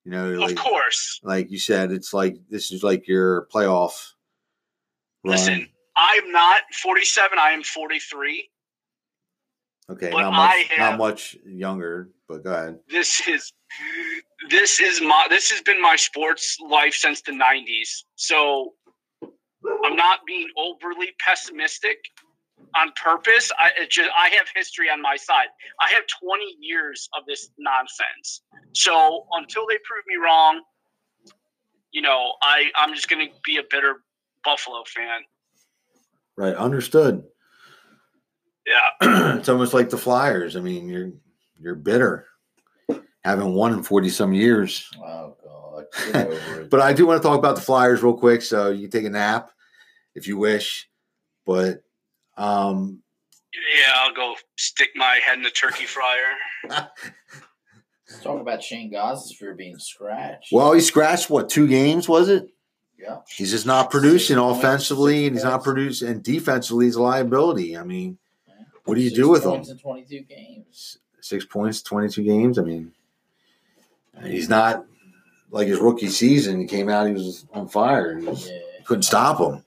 You 0.03 0.11
know, 0.11 0.33
Of 0.33 0.39
like, 0.39 0.55
course. 0.57 1.19
like 1.23 1.49
you 1.51 1.57
said, 1.57 1.91
it's 1.91 2.13
like 2.13 2.35
this 2.49 2.71
is 2.71 2.83
like 2.83 3.07
your 3.07 3.47
playoff. 3.53 4.11
Run. 5.23 5.31
Listen, 5.35 5.67
I'm 5.99 6.31
not 6.31 6.61
47. 6.81 7.37
I 7.37 7.51
am 7.51 7.63
43. 7.63 8.49
okay, 9.91 10.09
but 10.11 10.21
not 10.21 10.31
much, 10.33 10.49
I 10.49 10.55
have- 10.75 10.91
not 10.91 10.97
much 10.99 11.35
younger, 11.45 12.09
but 12.27 12.43
go 12.43 12.53
ahead. 12.53 12.79
This 12.89 13.27
is 13.27 13.51
this 14.49 14.79
is 14.79 15.01
my 15.01 15.27
this 15.29 15.51
has 15.51 15.61
been 15.61 15.81
my 15.81 15.95
sports 15.95 16.57
life 16.61 16.93
since 16.93 17.21
the 17.21 17.31
90s. 17.33 18.03
So 18.15 18.73
I'm 19.83 19.95
not 19.95 20.19
being 20.25 20.47
overly 20.57 21.09
pessimistic 21.19 21.97
on 22.77 22.91
purpose. 23.01 23.51
I 23.59 23.71
it 23.81 23.89
just 23.89 24.09
I 24.17 24.29
have 24.29 24.47
history 24.55 24.89
on 24.89 25.01
my 25.01 25.17
side. 25.17 25.47
I 25.81 25.89
have 25.89 26.03
20 26.23 26.55
years 26.59 27.09
of 27.17 27.25
this 27.27 27.49
nonsense. 27.57 28.41
So 28.73 29.25
until 29.33 29.65
they 29.67 29.77
prove 29.83 30.03
me 30.07 30.15
wrong, 30.23 30.61
you 31.91 32.01
know, 32.01 32.33
I 32.41 32.71
I'm 32.77 32.93
just 32.93 33.09
going 33.09 33.27
to 33.27 33.33
be 33.43 33.57
a 33.57 33.63
bitter 33.69 34.03
Buffalo 34.45 34.83
fan. 34.87 35.21
Right, 36.39 36.55
understood. 36.55 37.23
Yeah. 38.65 39.35
it's 39.39 39.49
almost 39.49 39.73
like 39.73 39.89
the 39.89 39.97
Flyers. 39.97 40.55
I 40.55 40.61
mean, 40.61 40.87
you're 40.87 41.11
you're 41.59 41.75
bitter, 41.75 42.27
haven't 43.25 43.53
won 43.53 43.73
in 43.73 43.83
forty 43.83 44.07
some 44.07 44.31
years. 44.31 44.89
Oh 45.03 45.35
God, 45.43 45.85
get 46.13 46.27
over 46.27 46.61
it. 46.61 46.69
But 46.69 46.79
I 46.79 46.93
do 46.93 47.05
want 47.05 47.21
to 47.21 47.27
talk 47.27 47.37
about 47.37 47.57
the 47.57 47.61
Flyers 47.61 48.01
real 48.01 48.13
quick, 48.13 48.41
so 48.41 48.69
you 48.69 48.87
can 48.87 48.91
take 49.01 49.05
a 49.05 49.09
nap 49.09 49.51
if 50.15 50.27
you 50.29 50.37
wish. 50.37 50.87
But 51.45 51.83
um, 52.37 53.01
Yeah, 53.53 53.91
I'll 53.97 54.13
go 54.13 54.35
stick 54.57 54.91
my 54.95 55.19
head 55.25 55.39
in 55.39 55.43
the 55.43 55.49
turkey 55.49 55.85
fryer. 55.85 56.35
Let's 56.69 58.23
talk 58.23 58.39
about 58.39 58.63
Shane 58.63 58.93
Gostisbehere 58.93 59.57
being 59.57 59.77
scratched. 59.77 60.53
well, 60.53 60.71
he 60.71 60.79
scratched 60.79 61.29
what 61.29 61.49
two 61.49 61.67
games 61.67 62.07
was 62.07 62.29
it? 62.29 62.47
Yeah, 63.01 63.17
He's 63.27 63.51
just 63.51 63.65
not 63.65 63.89
producing 63.91 64.37
offensively, 64.37 65.25
and 65.27 65.35
he's 65.35 65.43
not 65.45 65.63
producing, 65.63 66.09
and 66.09 66.23
defensively, 66.23 66.85
he's 66.85 66.95
a 66.95 67.01
liability. 67.01 67.77
I 67.77 67.83
mean, 67.83 68.17
yeah. 68.47 68.53
What 68.85 68.95
do 68.95 69.01
you 69.01 69.09
Six 69.09 69.19
do 69.19 69.29
with 69.29 69.43
him? 69.43 69.51
points 69.51 69.73
Twenty-two 69.81 70.21
games. 70.21 70.97
six 71.21 71.45
points, 71.45 71.81
twenty-two 71.81 72.23
games. 72.23 72.59
I 72.59 72.63
mean, 72.63 72.91
he's 74.23 74.49
not 74.49 74.85
like 75.51 75.67
his 75.67 75.79
rookie 75.79 76.07
season. 76.09 76.59
He 76.59 76.65
came 76.65 76.89
out, 76.89 77.07
he 77.07 77.13
was 77.13 77.45
on 77.53 77.67
fire. 77.67 78.19
Was- 78.19 78.49
Yeah. 78.49 78.57
couldn't 78.85 79.03
stop 79.03 79.39
him. 79.39 79.63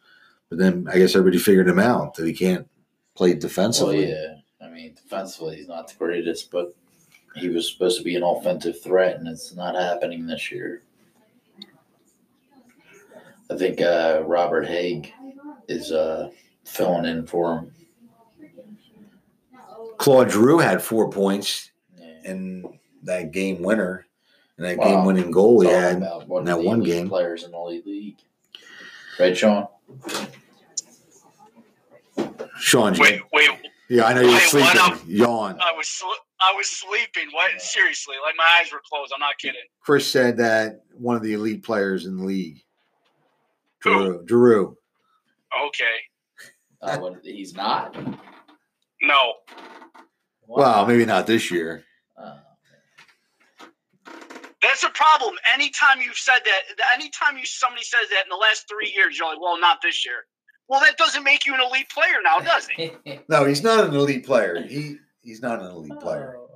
But 0.49 0.59
then 0.59 0.87
I 0.93 0.99
guess 0.99 1.15
everybody 1.17 1.39
figured 1.39 1.69
him 1.69 1.79
out 1.79 2.15
that 2.15 2.27
he 2.27 2.33
can't 2.35 2.69
play 3.15 3.31
Well, 3.31 3.41
defensively. 3.41 4.11
yeah. 4.11 4.35
I 4.61 4.69
mean, 4.69 4.95
defensively, 4.95 5.57
he's 5.57 5.69
not 5.69 5.89
the 5.89 5.95
greatest, 5.95 6.51
but 6.51 6.75
he 7.37 7.49
was 7.49 7.73
supposed 7.73 7.97
to 7.99 8.05
be 8.05 8.17
an 8.17 8.23
offensive 8.23 8.81
threat, 8.83 9.17
and 9.19 9.27
it's 9.27 9.55
not 9.55 9.75
happening 9.75 10.27
this 10.27 10.51
year. 10.53 10.83
I 13.53 13.57
think 13.57 13.81
uh, 13.81 14.23
Robert 14.25 14.67
Hagg 14.67 15.13
is 15.69 15.93
uh, 15.93 16.31
filling 16.65 17.05
in 17.05 17.27
for 17.27 17.59
him. 17.59 17.73
Claude 19.99 20.31
Giroux 20.31 20.59
had 20.59 20.83
four 20.83 21.11
points 21.11 21.71
Yeah. 21.99 22.31
in 22.33 22.79
that 23.05 23.31
game 23.33 23.63
winner, 23.63 24.07
and 24.57 24.67
that 24.67 24.79
Wow. 24.79 24.85
game 24.85 25.05
winning 25.05 25.31
goal 25.31 25.61
he 25.61 25.69
had. 25.69 26.01
one 26.27 26.43
in 26.43 26.49
of 26.49 26.59
that 26.59 26.65
one 26.67 26.83
game. 26.83 27.09
players 27.09 27.45
in 27.45 27.51
the 27.53 27.59
elite 27.59 27.87
league. 27.87 28.19
Right, 29.21 29.37
Sean? 29.37 29.69
Sean, 32.59 32.95
Wait, 32.99 33.21
wait. 33.33 33.51
yeah, 33.89 34.05
I 34.05 34.15
know 34.15 34.21
you're 34.23 34.31
wait, 34.31 34.55
what 34.55 34.77
sleeping. 34.97 35.17
Yawn. 35.17 35.59
I 35.61 35.73
was 35.73 35.89
sl- 35.89 36.07
I 36.41 36.53
was 36.57 36.69
sleeping. 36.69 37.29
What? 37.33 37.61
Seriously, 37.61 38.17
like 38.25 38.35
my 38.37 38.59
eyes 38.61 38.73
were 38.73 38.81
closed. 38.89 39.13
I'm 39.15 39.21
not 39.21 39.37
kidding. 39.39 39.61
Chris 39.81 40.11
said 40.11 40.37
that 40.39 40.83
one 40.95 41.17
of 41.17 41.23
the 41.23 41.35
elite 41.35 41.63
players 41.63 42.07
in 42.07 42.17
the 42.17 42.25
league. 42.25 42.63
Who? 43.85 43.91
Giroux. 43.91 44.25
Giroux. 44.29 44.77
Okay. 45.69 45.85
Uh, 46.81 46.99
what, 46.99 47.21
he's 47.23 47.55
not. 47.55 47.97
No. 49.01 49.35
Well, 50.47 50.87
maybe 50.87 51.05
not 51.05 51.27
this 51.27 51.51
year. 51.51 51.85
Uh, 52.17 52.37
That's 54.63 54.83
a 54.85 54.91
problem. 54.91 55.35
Anytime 55.53 56.01
you've 56.01 56.17
said 56.17 56.41
that, 56.45 56.61
anytime 56.95 57.37
you 57.39 57.45
somebody 57.45 57.85
says 57.85 58.09
that 58.11 58.25
in 58.25 58.29
the 58.31 58.37
last 58.37 58.69
three 58.69 58.93
years, 58.95 59.19
you're 59.19 59.29
like, 59.29 59.41
well, 59.41 59.59
not 59.61 59.79
this 59.83 60.05
year. 60.05 60.25
Well, 60.69 60.81
that 60.81 60.97
doesn't 60.97 61.25
make 61.25 61.47
you 61.47 61.55
an 61.55 61.61
elite 61.61 61.89
player 61.91 62.21
now, 62.25 62.39
does 62.39 62.69
it? 62.77 63.25
No, 63.29 63.45
he's 63.45 63.63
not 63.63 63.85
an 63.85 63.95
elite 63.95 64.25
player. 64.25 64.63
He 64.63 64.97
he's 65.21 65.43
not 65.43 65.61
an 65.61 65.67
elite 65.71 65.99
player. 66.01 66.37
Oh. 66.39 66.49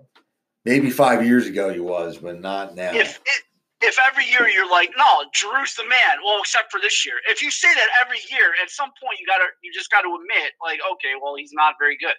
Maybe 0.65 0.91
five 0.91 1.25
years 1.25 1.47
ago 1.47 1.73
he 1.73 1.81
was, 1.81 2.17
but 2.19 2.41
not 2.41 2.75
now. 2.75 2.93
if 2.95 3.17
it, 3.17 3.43
if 3.83 3.97
every 4.07 4.25
year 4.27 4.49
you're 4.49 4.69
like, 4.71 4.91
no, 4.97 5.25
Giroux's 5.35 5.75
the 5.77 5.85
man. 5.85 6.19
Well, 6.25 6.41
except 6.41 6.71
for 6.73 6.81
this 6.81 7.05
year. 7.05 7.17
If 7.29 7.43
you 7.43 7.51
say 7.51 7.69
that 7.75 7.89
every 8.05 8.19
year, 8.31 8.53
at 8.63 8.71
some 8.71 8.91
point 9.03 9.19
you 9.21 9.27
gotta, 9.27 9.45
you 9.63 9.73
just 9.73 9.91
got 9.91 10.01
to 10.03 10.09
admit, 10.09 10.53
like, 10.63 10.81
okay, 10.93 11.13
well, 11.21 11.35
he's 11.37 11.53
not 11.53 11.75
very 11.79 11.97
good. 11.99 12.15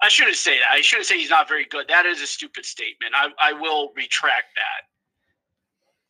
I 0.00 0.08
shouldn't 0.08 0.36
say 0.36 0.58
that. 0.58 0.68
I 0.72 0.80
shouldn't 0.80 1.06
say 1.06 1.18
he's 1.18 1.30
not 1.30 1.48
very 1.48 1.64
good. 1.64 1.86
That 1.88 2.06
is 2.06 2.22
a 2.22 2.26
stupid 2.26 2.64
statement. 2.64 3.14
I, 3.16 3.30
I 3.40 3.52
will 3.52 3.92
retract 3.96 4.46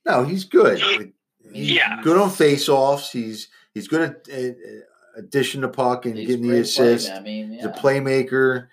that. 0.04 0.10
No, 0.12 0.24
he's 0.24 0.44
good. 0.44 0.78
He- 0.78 1.12
He's 1.52 1.70
Yeah. 1.70 2.02
good 2.02 2.18
on 2.18 2.28
face-offs. 2.30 3.10
He's 3.10 3.48
he's 3.72 3.88
good 3.88 4.02
at 4.02 4.28
uh, 4.30 4.48
uh, 4.48 4.80
addition 5.16 5.62
to 5.62 5.68
puck 5.68 6.04
and 6.04 6.18
He's 6.18 6.26
getting 6.26 6.42
the 6.42 6.48
great 6.48 6.56
play, 6.74 6.92
assist. 6.92 7.10
I 7.10 7.20
mean, 7.20 7.52
He's 7.52 7.64
a 7.64 7.70
playmaker. 7.70 8.68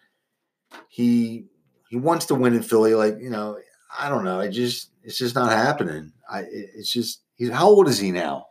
He 0.90 1.46
he 1.90 1.98
wants 1.98 2.26
to 2.28 2.36
win 2.36 2.54
in 2.54 2.64
Philly. 2.64 2.94
Like 2.96 3.18
you 3.20 3.30
know, 3.30 3.58
I 3.98 4.10
don't 4.10 4.24
know. 4.24 4.40
It 4.42 4.52
just 4.52 4.92
it's 5.04 5.18
just 5.18 5.36
not 5.36 5.52
happening. 5.52 6.12
I 6.30 6.40
it- 6.42 6.70
it's 6.76 6.92
just 6.92 7.22
he's 7.36 7.50
how 7.52 7.68
old 7.68 7.88
is 7.88 8.00
he 8.00 8.12
now? 8.12 8.46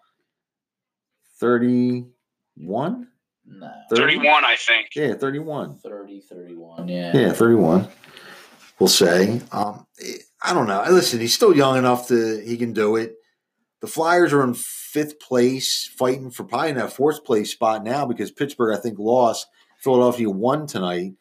Thirty 1.40 2.04
one. 2.56 3.08
No. 3.46 3.70
31, 3.94 4.26
I 4.44 4.56
think. 4.56 4.88
Yeah, 4.96 5.14
thirty 5.14 5.38
one. 5.38 5.76
30, 5.80 6.22
31, 6.22 6.88
yeah. 6.88 7.14
Yeah, 7.14 7.32
31. 7.32 7.86
We'll 8.78 8.88
say. 8.88 9.42
Um, 9.52 9.86
I 10.42 10.54
don't 10.54 10.66
know. 10.66 10.82
Listen, 10.88 11.20
he's 11.20 11.34
still 11.34 11.54
young 11.54 11.76
enough 11.76 12.08
to 12.08 12.42
he 12.42 12.56
can 12.56 12.72
do 12.72 12.96
it. 12.96 13.16
The 13.82 13.86
Flyers 13.86 14.32
are 14.32 14.42
in 14.42 14.54
fifth 14.54 15.20
place, 15.20 15.86
fighting 15.98 16.30
for 16.30 16.44
probably 16.44 16.70
in 16.70 16.76
that 16.76 16.94
fourth 16.94 17.22
place 17.24 17.52
spot 17.52 17.84
now 17.84 18.06
because 18.06 18.30
Pittsburgh, 18.30 18.74
I 18.76 18.80
think, 18.80 18.98
lost. 18.98 19.46
Philadelphia 19.80 20.30
won 20.30 20.66
tonight. 20.66 21.12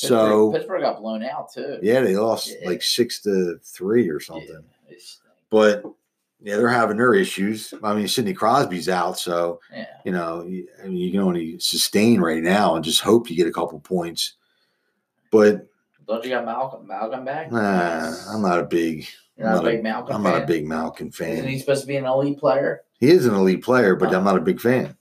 So 0.00 0.50
Pittsburgh, 0.50 0.52
Pittsburgh 0.54 0.82
got 0.82 1.00
blown 1.00 1.22
out 1.22 1.52
too. 1.52 1.78
yeah, 1.82 2.00
they 2.00 2.16
lost 2.16 2.48
Yeah. 2.60 2.68
like 2.68 2.82
six 2.82 3.20
to 3.22 3.58
three 3.62 4.08
or 4.08 4.18
something. 4.20 4.62
Yeah. 4.88 4.96
But 5.50 5.82
yeah, 6.42 6.56
they're 6.56 6.68
having 6.70 6.96
their 6.96 7.12
issues. 7.12 7.74
I 7.82 7.92
mean, 7.92 8.08
Sidney 8.08 8.32
Crosby's 8.32 8.88
out, 8.88 9.18
so 9.18 9.60
yeah. 9.70 9.86
you 10.04 10.12
know, 10.12 10.42
you, 10.44 10.66
I 10.82 10.86
mean, 10.86 10.96
you 10.96 11.10
can 11.10 11.20
only 11.20 11.58
sustain 11.58 12.18
right 12.20 12.42
now 12.42 12.76
and 12.76 12.84
just 12.84 13.02
hope 13.02 13.28
you 13.28 13.36
get 13.36 13.46
a 13.46 13.52
couple 13.52 13.78
points. 13.80 14.34
But 15.30 15.66
Don't 16.08 16.24
you 16.24 16.30
got 16.30 16.46
Malkin 16.46 16.86
Malkin 16.86 17.24
back? 17.26 17.52
nah, 17.52 18.14
I'm 18.32 18.40
not 18.40 18.58
a 18.58 18.64
big, 18.64 19.06
You're 19.36 19.48
not 19.48 19.58
I'm 19.58 19.66
a 19.66 19.70
big 19.70 19.82
Malkin 19.82 20.14
I'm 20.16 20.22
fan? 20.22 20.32
not 20.32 20.42
a 20.42 20.46
big 20.46 20.66
Malkin 20.66 21.08
Isn't 21.08 21.46
he 21.48 21.58
supposed 21.58 21.82
to 21.82 21.86
be 21.86 21.96
an 21.96 22.06
elite 22.06 22.38
player? 22.38 22.84
He 23.00 23.10
is 23.10 23.26
an 23.26 23.34
elite 23.34 23.62
player, 23.62 23.94
but 23.96 24.14
Oh. 24.14 24.16
I'm 24.16 24.24
not 24.24 24.38
a 24.38 24.40
big 24.40 24.60
fan. 24.60 24.96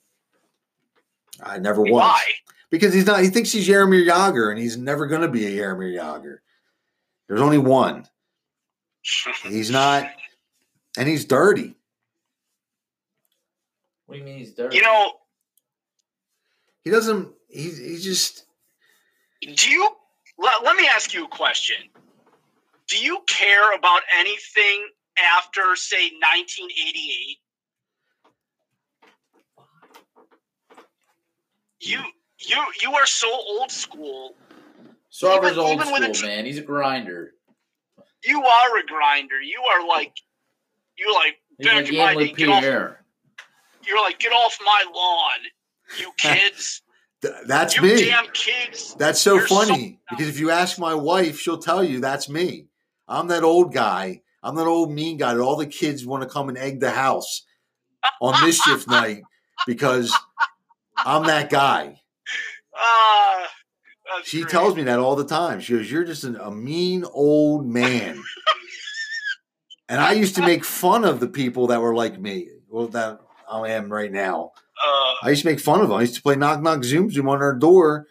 I 1.41 1.57
never 1.57 1.81
was 1.83 1.91
Why? 1.91 2.21
Because 2.71 2.93
he's 2.93 3.05
not. 3.05 3.21
He 3.21 3.29
thinks 3.29 3.51
he's 3.51 3.67
Jaromir 3.67 4.05
Jagr, 4.07 4.51
and 4.51 4.59
he's 4.59 4.77
never 4.77 5.07
going 5.07 5.21
to 5.21 5.27
be 5.27 5.45
a 5.45 5.61
Jaromir 5.61 5.93
Jagr. 5.95 6.37
There's 7.27 7.41
only 7.41 7.57
one. 7.57 8.07
He's 9.43 9.71
not, 9.71 10.07
and 10.97 11.07
he's 11.07 11.25
dirty. 11.25 11.75
What 14.05 14.15
do 14.15 14.19
you 14.19 14.25
mean 14.25 14.39
he's 14.39 14.53
dirty? 14.53 14.75
You 14.75 14.81
know, 14.81 15.13
He 16.83 16.89
doesn't. 16.89 17.29
He 17.47 17.63
he's 17.63 18.03
just. 18.03 18.45
do 19.41 19.69
you 19.69 19.89
let, 20.37 20.63
let 20.63 20.75
me 20.75 20.87
ask 20.93 21.13
you 21.13 21.25
a 21.25 21.27
question. 21.27 21.77
Do 22.87 22.97
you 22.97 23.19
care 23.27 23.73
about 23.75 24.01
anything 24.17 24.87
after 25.17 25.75
say 25.75 26.11
1988? 26.11 27.37
You 31.81 31.99
you 32.39 32.57
you 32.81 32.93
are 32.95 33.05
so 33.05 33.27
old 33.31 33.71
school. 33.71 34.35
Sarver's 35.11 35.51
even- 35.51 35.59
old 35.59 35.81
even 35.81 35.91
with 35.91 36.15
school, 36.15 36.29
a- 36.29 36.35
man. 36.35 36.45
He's 36.45 36.57
a 36.57 36.61
grinder. 36.63 37.33
You 38.23 38.43
are 38.43 38.77
a 38.77 38.85
grinder. 38.85 39.41
You 39.41 39.61
are 39.71 39.87
like 39.87 40.13
you're 40.97 41.13
like 41.13 41.35
He's 41.57 41.67
back 41.67 41.75
like 41.75 41.89
in 41.89 41.97
my 41.97 42.13
day, 42.15 42.31
get 42.33 42.49
off, 42.49 42.63
you're 42.63 44.01
like 44.01 44.19
get 44.19 44.31
off 44.31 44.57
my 44.65 44.83
lawn, 44.93 45.39
you 45.99 46.11
kids. 46.17 46.81
That's 47.45 47.75
you 47.75 47.81
me. 47.81 48.05
damn 48.05 48.27
kids. 48.31 48.95
That's 48.97 49.19
so 49.19 49.35
You're 49.35 49.47
so- 49.47 49.55
funny 49.65 49.99
because 50.09 50.27
if 50.29 50.39
you 50.39 50.51
ask 50.51 50.79
my 50.79 50.93
wife, 50.93 51.39
she'll 51.39 51.57
tell 51.57 51.83
you 51.83 51.99
that's 51.99 52.29
me. 52.29 52.67
I'm 53.07 53.27
that 53.27 53.43
old 53.43 53.73
guy. 53.73 54.21
I'm 54.41 54.55
that 54.55 54.67
old 54.67 54.89
mean 54.91 55.17
guy 55.17 55.33
that 55.33 55.41
all 55.41 55.57
the 55.57 55.65
kids 55.67 56.05
want 56.05 56.23
to 56.23 56.29
come 56.29 56.47
and 56.47 56.57
egg 56.57 56.79
the 56.79 56.91
house 56.91 57.43
on 58.21 58.41
mischief 58.45 58.87
night 58.87 59.23
because 59.67 60.15
I'm 60.97 61.25
that 61.25 61.49
guy. 61.49 61.99
Uh, 62.81 63.45
She 64.23 64.41
great. 64.41 64.51
tells 64.51 64.75
me 64.75 64.83
that 64.83 64.99
all 64.99 65.15
the 65.15 65.25
time. 65.25 65.59
She 65.59 65.73
goes, 65.73 65.91
You're 65.91 66.03
just 66.03 66.23
an, 66.23 66.35
a 66.37 66.49
mean 66.51 67.03
old 67.11 67.65
man. 67.67 68.21
and 69.89 69.99
I 70.01 70.13
used 70.13 70.35
to 70.35 70.41
make 70.41 70.63
fun 70.65 71.05
of 71.05 71.19
the 71.19 71.27
people 71.27 71.67
that 71.67 71.81
were 71.81 71.95
like 71.95 72.19
me. 72.19 72.49
Well, 72.69 72.87
that 72.89 73.19
I 73.49 73.69
am 73.69 73.91
right 73.91 74.11
now. 74.11 74.51
Uh, 74.83 75.13
I 75.23 75.29
used 75.29 75.41
to 75.43 75.49
make 75.49 75.59
fun 75.59 75.81
of 75.81 75.89
them. 75.89 75.97
I 75.97 76.01
used 76.01 76.15
to 76.15 76.21
play 76.21 76.35
knock 76.35 76.61
knock 76.61 76.83
zoom 76.83 77.09
zoom 77.11 77.27
on 77.29 77.39
their 77.39 77.53
door, 77.53 78.07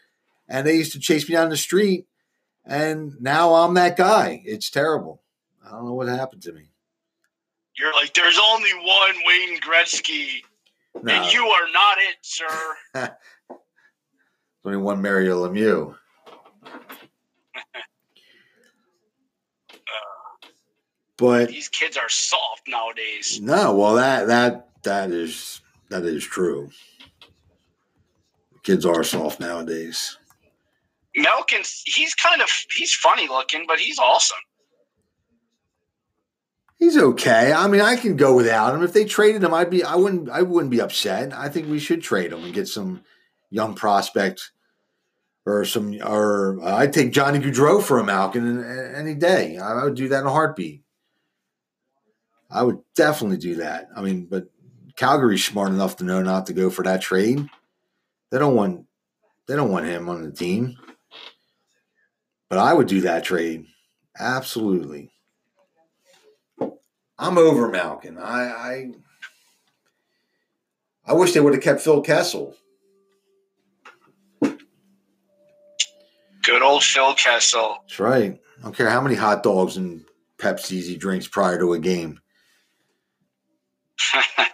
and 0.49 0.67
they 0.67 0.75
used 0.75 0.93
to 0.93 1.01
chase 1.01 1.29
me 1.29 1.35
down 1.35 1.49
the 1.51 1.57
street. 1.57 2.07
And 2.67 3.15
now 3.21 3.55
I'm 3.55 3.75
that 3.75 3.97
guy. 3.97 4.43
It's 4.45 4.69
terrible. 4.69 5.23
I 5.67 5.71
don't 5.71 5.87
know 5.87 5.95
what 5.95 6.09
happened 6.09 6.43
to 6.43 6.53
me. 6.53 6.69
you're 7.79 7.93
like, 7.95 8.13
there's 8.15 8.39
only 8.43 8.73
one 8.75 9.15
Wayne 9.27 9.59
Gretzky, 9.61 10.43
No, 11.03 11.13
and 11.15 11.33
you 11.33 11.47
are 11.47 11.73
not 11.73 11.97
it, 11.99 12.17
sir. 12.21 12.77
there's 14.69 14.77
only 14.77 14.85
one 14.85 15.03
Mario 15.03 15.47
Lemieux. 15.47 15.95
But 21.17 21.49
These 21.49 21.69
kids 21.69 21.97
are 21.97 22.09
soft 22.09 22.63
nowadays. 22.69 23.41
no, 23.43 23.75
well 23.75 23.95
that 23.97 24.29
that 24.29 24.69
that 24.85 25.11
is 25.11 25.61
that 25.91 26.05
is 26.05 26.23
true. 26.25 26.71
Kids 28.63 28.87
are 28.87 29.03
soft 29.03 29.41
nowadays. 29.41 30.17
Malkin's 31.17 31.83
he's 31.87 32.15
kind 32.15 32.41
of 32.41 32.49
he's 32.77 32.95
funny 32.95 33.27
looking, 33.27 33.65
but 33.67 33.81
he's 33.81 33.99
awesome. 33.99 34.39
He's 36.79 36.97
okay. 36.97 37.53
I 37.53 37.67
mean, 37.67 37.81
I 37.81 37.97
can 37.97 38.15
go 38.17 38.37
without 38.37 38.73
him. 38.73 38.85
If 38.85 38.93
they 38.93 39.05
traded 39.05 39.43
him, 39.43 39.53
I'd 39.53 39.71
be. 39.71 39.83
I 39.83 39.97
wouldn't. 39.97 40.31
I 40.31 40.43
wouldn't 40.43 40.71
be 40.71 40.81
upset. 40.81 41.33
I 41.33 41.49
think 41.49 41.69
we 41.69 41.81
should 41.81 42.01
trade 42.01 42.33
him 42.33 42.45
and 42.45 42.55
get 42.55 42.69
some 42.69 43.03
young 43.51 43.75
prospect 43.75 44.53
or 45.49 45.65
some. 45.65 45.95
Or 46.03 46.61
uh, 46.63 46.77
I'd 46.77 46.93
take 46.93 47.13
Johnny 47.13 47.39
Gaudreau 47.39 47.83
for 47.83 47.99
a 47.99 48.05
Malkin 48.05 48.63
any 48.95 49.15
day. 49.15 49.59
I 49.59 49.85
would 49.85 49.95
do 49.95 50.09
that 50.09 50.21
in 50.21 50.27
a 50.27 50.31
heartbeat. 50.31 50.83
I 52.51 52.63
would 52.63 52.79
definitely 52.95 53.37
do 53.37 53.57
that. 53.57 53.89
I 53.95 54.01
mean, 54.01 54.27
but 54.27 54.49
Calgary's 54.97 55.45
smart 55.45 55.71
enough 55.71 55.97
to 55.97 56.05
know 56.05 56.23
not 56.23 56.47
to 56.47 56.53
go 56.53 56.71
for 56.71 56.83
that 56.83 57.03
trade. 57.03 57.49
They 58.31 58.39
don't 58.39 58.55
want. 58.55 58.87
They 59.47 59.57
don't 59.57 59.71
want 59.71 59.87
him 59.87 60.09
on 60.09 60.23
the 60.23 60.33
team. 60.33 60.77
But 62.49 62.59
I 62.59 62.73
would 62.73 62.87
do 62.87 63.03
that 63.03 63.25
trade. 63.25 63.67
Absolutely. 64.19 65.11
I'm 67.19 67.39
over 67.39 67.69
Malkin. 67.69 68.19
I 68.19 68.41
I, 68.41 68.93
I 71.07 71.13
wish 71.15 71.33
they 71.33 71.41
would 71.41 71.55
have 71.55 71.63
kept 71.63 71.81
Phil 71.81 72.03
Kessel. 72.03 72.55
Old 76.63 76.83
Phil 76.83 77.15
Kessel. 77.15 77.79
That's 77.83 78.01
right. 78.01 78.41
I 78.59 78.63
don't 78.63 78.77
care 78.77 78.91
how 78.91 79.01
many 79.01 79.15
hot 79.15 79.43
dogs 79.43 79.77
and 79.77 80.05
Pepsis 80.39 80.85
he 80.85 80.97
drinks 80.97 81.27
prior 81.27 81.59
to 81.59 81.75
a 81.75 81.79
game. 81.79 82.21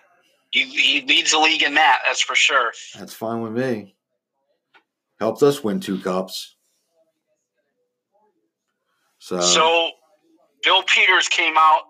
he, 0.50 0.62
he 0.64 1.06
leads 1.06 1.32
the 1.32 1.38
league 1.38 1.62
in 1.62 1.74
that, 1.74 2.00
that's 2.06 2.22
for 2.22 2.34
sure. 2.34 2.72
That's 2.98 3.14
fine 3.14 3.42
with 3.42 3.52
me. 3.52 3.94
Helped 5.20 5.42
us 5.42 5.62
win 5.62 5.80
two 5.80 5.98
cups. 5.98 6.56
So, 9.18 9.40
So 9.40 9.90
Bill 10.62 10.82
Peters 10.82 11.28
came 11.28 11.54
out 11.56 11.82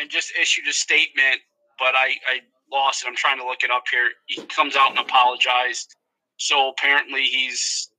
and 0.00 0.10
just 0.10 0.32
issued 0.40 0.66
a 0.68 0.72
statement, 0.72 1.40
but 1.78 1.94
I, 1.94 2.14
I 2.28 2.40
lost 2.72 3.04
it. 3.04 3.08
I'm 3.08 3.16
trying 3.16 3.38
to 3.38 3.44
look 3.44 3.62
it 3.62 3.70
up 3.70 3.84
here. 3.90 4.10
He 4.26 4.42
comes 4.46 4.76
out 4.76 4.90
and 4.90 4.98
apologized. 4.98 5.94
So 6.38 6.70
apparently 6.70 7.22
he's 7.22 7.90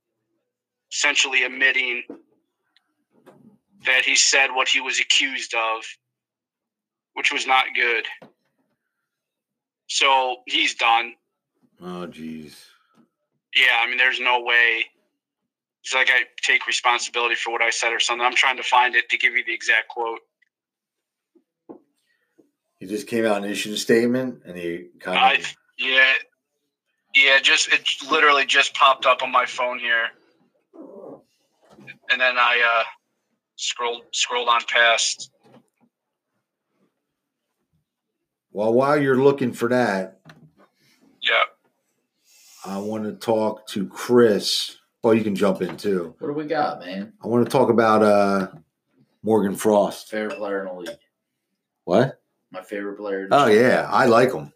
essentially 0.98 1.44
admitting 1.44 2.04
that 3.86 4.04
he 4.04 4.16
said 4.16 4.48
what 4.52 4.68
he 4.68 4.82
was 4.82 5.00
accused 5.00 5.54
of, 5.54 5.84
which 7.14 7.32
was 7.32 7.46
not 7.46 7.66
good. 7.76 8.06
So 9.88 10.38
he's 10.48 10.74
done. 10.74 11.14
oh 11.82 12.08
jeez. 12.08 12.56
Yeah, 13.56 13.78
I 13.80 13.88
mean, 13.88 13.98
there's 13.98 14.20
no 14.20 14.42
way. 14.42 14.86
It's 15.84 15.94
like 15.94 16.10
I 16.10 16.24
take 16.42 16.68
responsibility 16.68 17.36
for 17.36 17.52
what 17.52 17.62
I 17.62 17.70
said 17.70 17.94
or 17.94 18.00
something. 18.00 18.26
I'm 18.26 18.36
trying 18.36 18.58
to 18.58 18.64
find 18.64 18.96
it 18.96 19.10
to 19.10 19.18
give 19.18 19.34
you 19.34 19.44
the 19.46 19.54
exact 19.54 19.90
quote. 19.90 20.20
He 22.80 22.88
just 22.88 23.08
came 23.08 23.26
out 23.26 23.38
and 23.38 23.46
issued 23.46 23.74
a 23.74 23.78
statement, 23.78 24.42
and 24.46 24.58
he 24.58 24.88
kind 25.00 25.18
I, 25.18 25.34
of. 25.36 25.56
yeah, 25.78 26.14
yeah. 27.16 27.40
Just 27.42 27.72
it 27.72 27.88
literally 28.12 28.46
just 28.46 28.74
popped 28.76 29.06
up 29.06 29.24
on 29.24 29.32
my 29.32 29.46
phone 29.46 29.80
here, 29.80 30.10
and 32.12 32.20
then 32.22 32.38
I 32.38 32.80
uh, 32.80 32.84
scrolled 33.56 34.04
scrolled 34.12 34.50
on 34.50 34.62
past. 34.72 35.32
Well, 38.52 38.74
while 38.74 39.00
you're 39.00 39.22
looking 39.22 39.54
for 39.54 39.70
that, 39.70 40.20
Yeah, 41.22 41.44
I 42.66 42.80
want 42.80 43.04
to 43.04 43.13
talk 43.13 43.68
to 43.70 43.88
Chris. 43.88 44.78
Well, 45.04 45.13
you 45.13 45.24
can 45.24 45.36
jump 45.36 45.62
in 45.62 45.78
too. 45.78 46.16
What 46.20 46.28
do 46.28 46.34
we 46.34 46.46
got, 46.46 46.80
man? 46.80 47.13
I 47.24 47.28
want 47.28 47.46
to 47.46 47.52
talk 47.52 47.70
about 47.70 48.02
uh, 48.04 48.48
Morgan 49.24 49.56
Frost. 49.56 50.10
Favorite 50.10 50.38
player 50.38 50.62
in 50.62 50.74
the 50.74 50.74
league. 50.82 50.98
What? 51.86 52.20
My 52.52 52.62
favorite 52.63 52.98
player. 52.98 53.28
Oh 53.32 53.48
yeah, 53.48 53.88
I 53.92 54.06
like 54.06 54.34
him. 54.34 54.52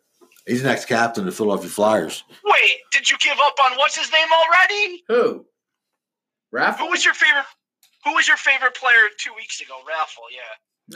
He's 0.48 0.64
the 0.64 0.70
next 0.70 0.86
captain 0.86 1.22
of 1.22 1.26
the 1.28 1.32
Philadelphia 1.38 1.70
Flyers. 1.70 2.24
wait, 2.44 2.72
did 2.92 3.10
you 3.10 3.18
give 3.20 3.38
up 3.40 3.54
on 3.64 3.78
what's 3.78 3.96
his 3.98 4.12
name 4.12 4.28
already? 4.34 5.04
Who? 5.08 5.46
Raffl? 6.54 6.78
Who 6.80 6.88
was 6.90 7.04
your 7.06 7.14
favorite? 7.14 7.46
Who 8.06 8.14
was 8.14 8.28
your 8.28 8.38
favorite 8.38 8.76
player 8.76 9.10
two 9.18 9.32
weeks 9.36 9.62
ago? 9.62 9.74
Raffl, 9.88 10.24
yeah. 10.32 10.40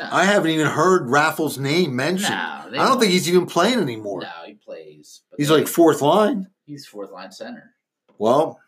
No. 0.04 0.10
I 0.12 0.26
haven't 0.26 0.52
even 0.52 0.68
heard 0.68 1.04
Raffl's 1.08 1.58
name 1.58 1.96
mentioned. 1.96 2.30
No, 2.30 2.36
I 2.36 2.64
don't 2.70 2.88
think 2.92 3.00
won't. 3.02 3.10
he's 3.12 3.30
even 3.30 3.46
playing 3.46 3.80
anymore. 3.80 4.22
No, 4.22 4.28
he 4.46 4.56
plays. 4.56 5.22
but 5.30 5.40
He's 5.40 5.50
like 5.52 5.68
fourth 5.68 6.02
line. 6.02 6.48
he's 6.66 6.86
fourth 6.86 7.12
line 7.12 7.32
center. 7.32 7.72
Well, 8.18 8.60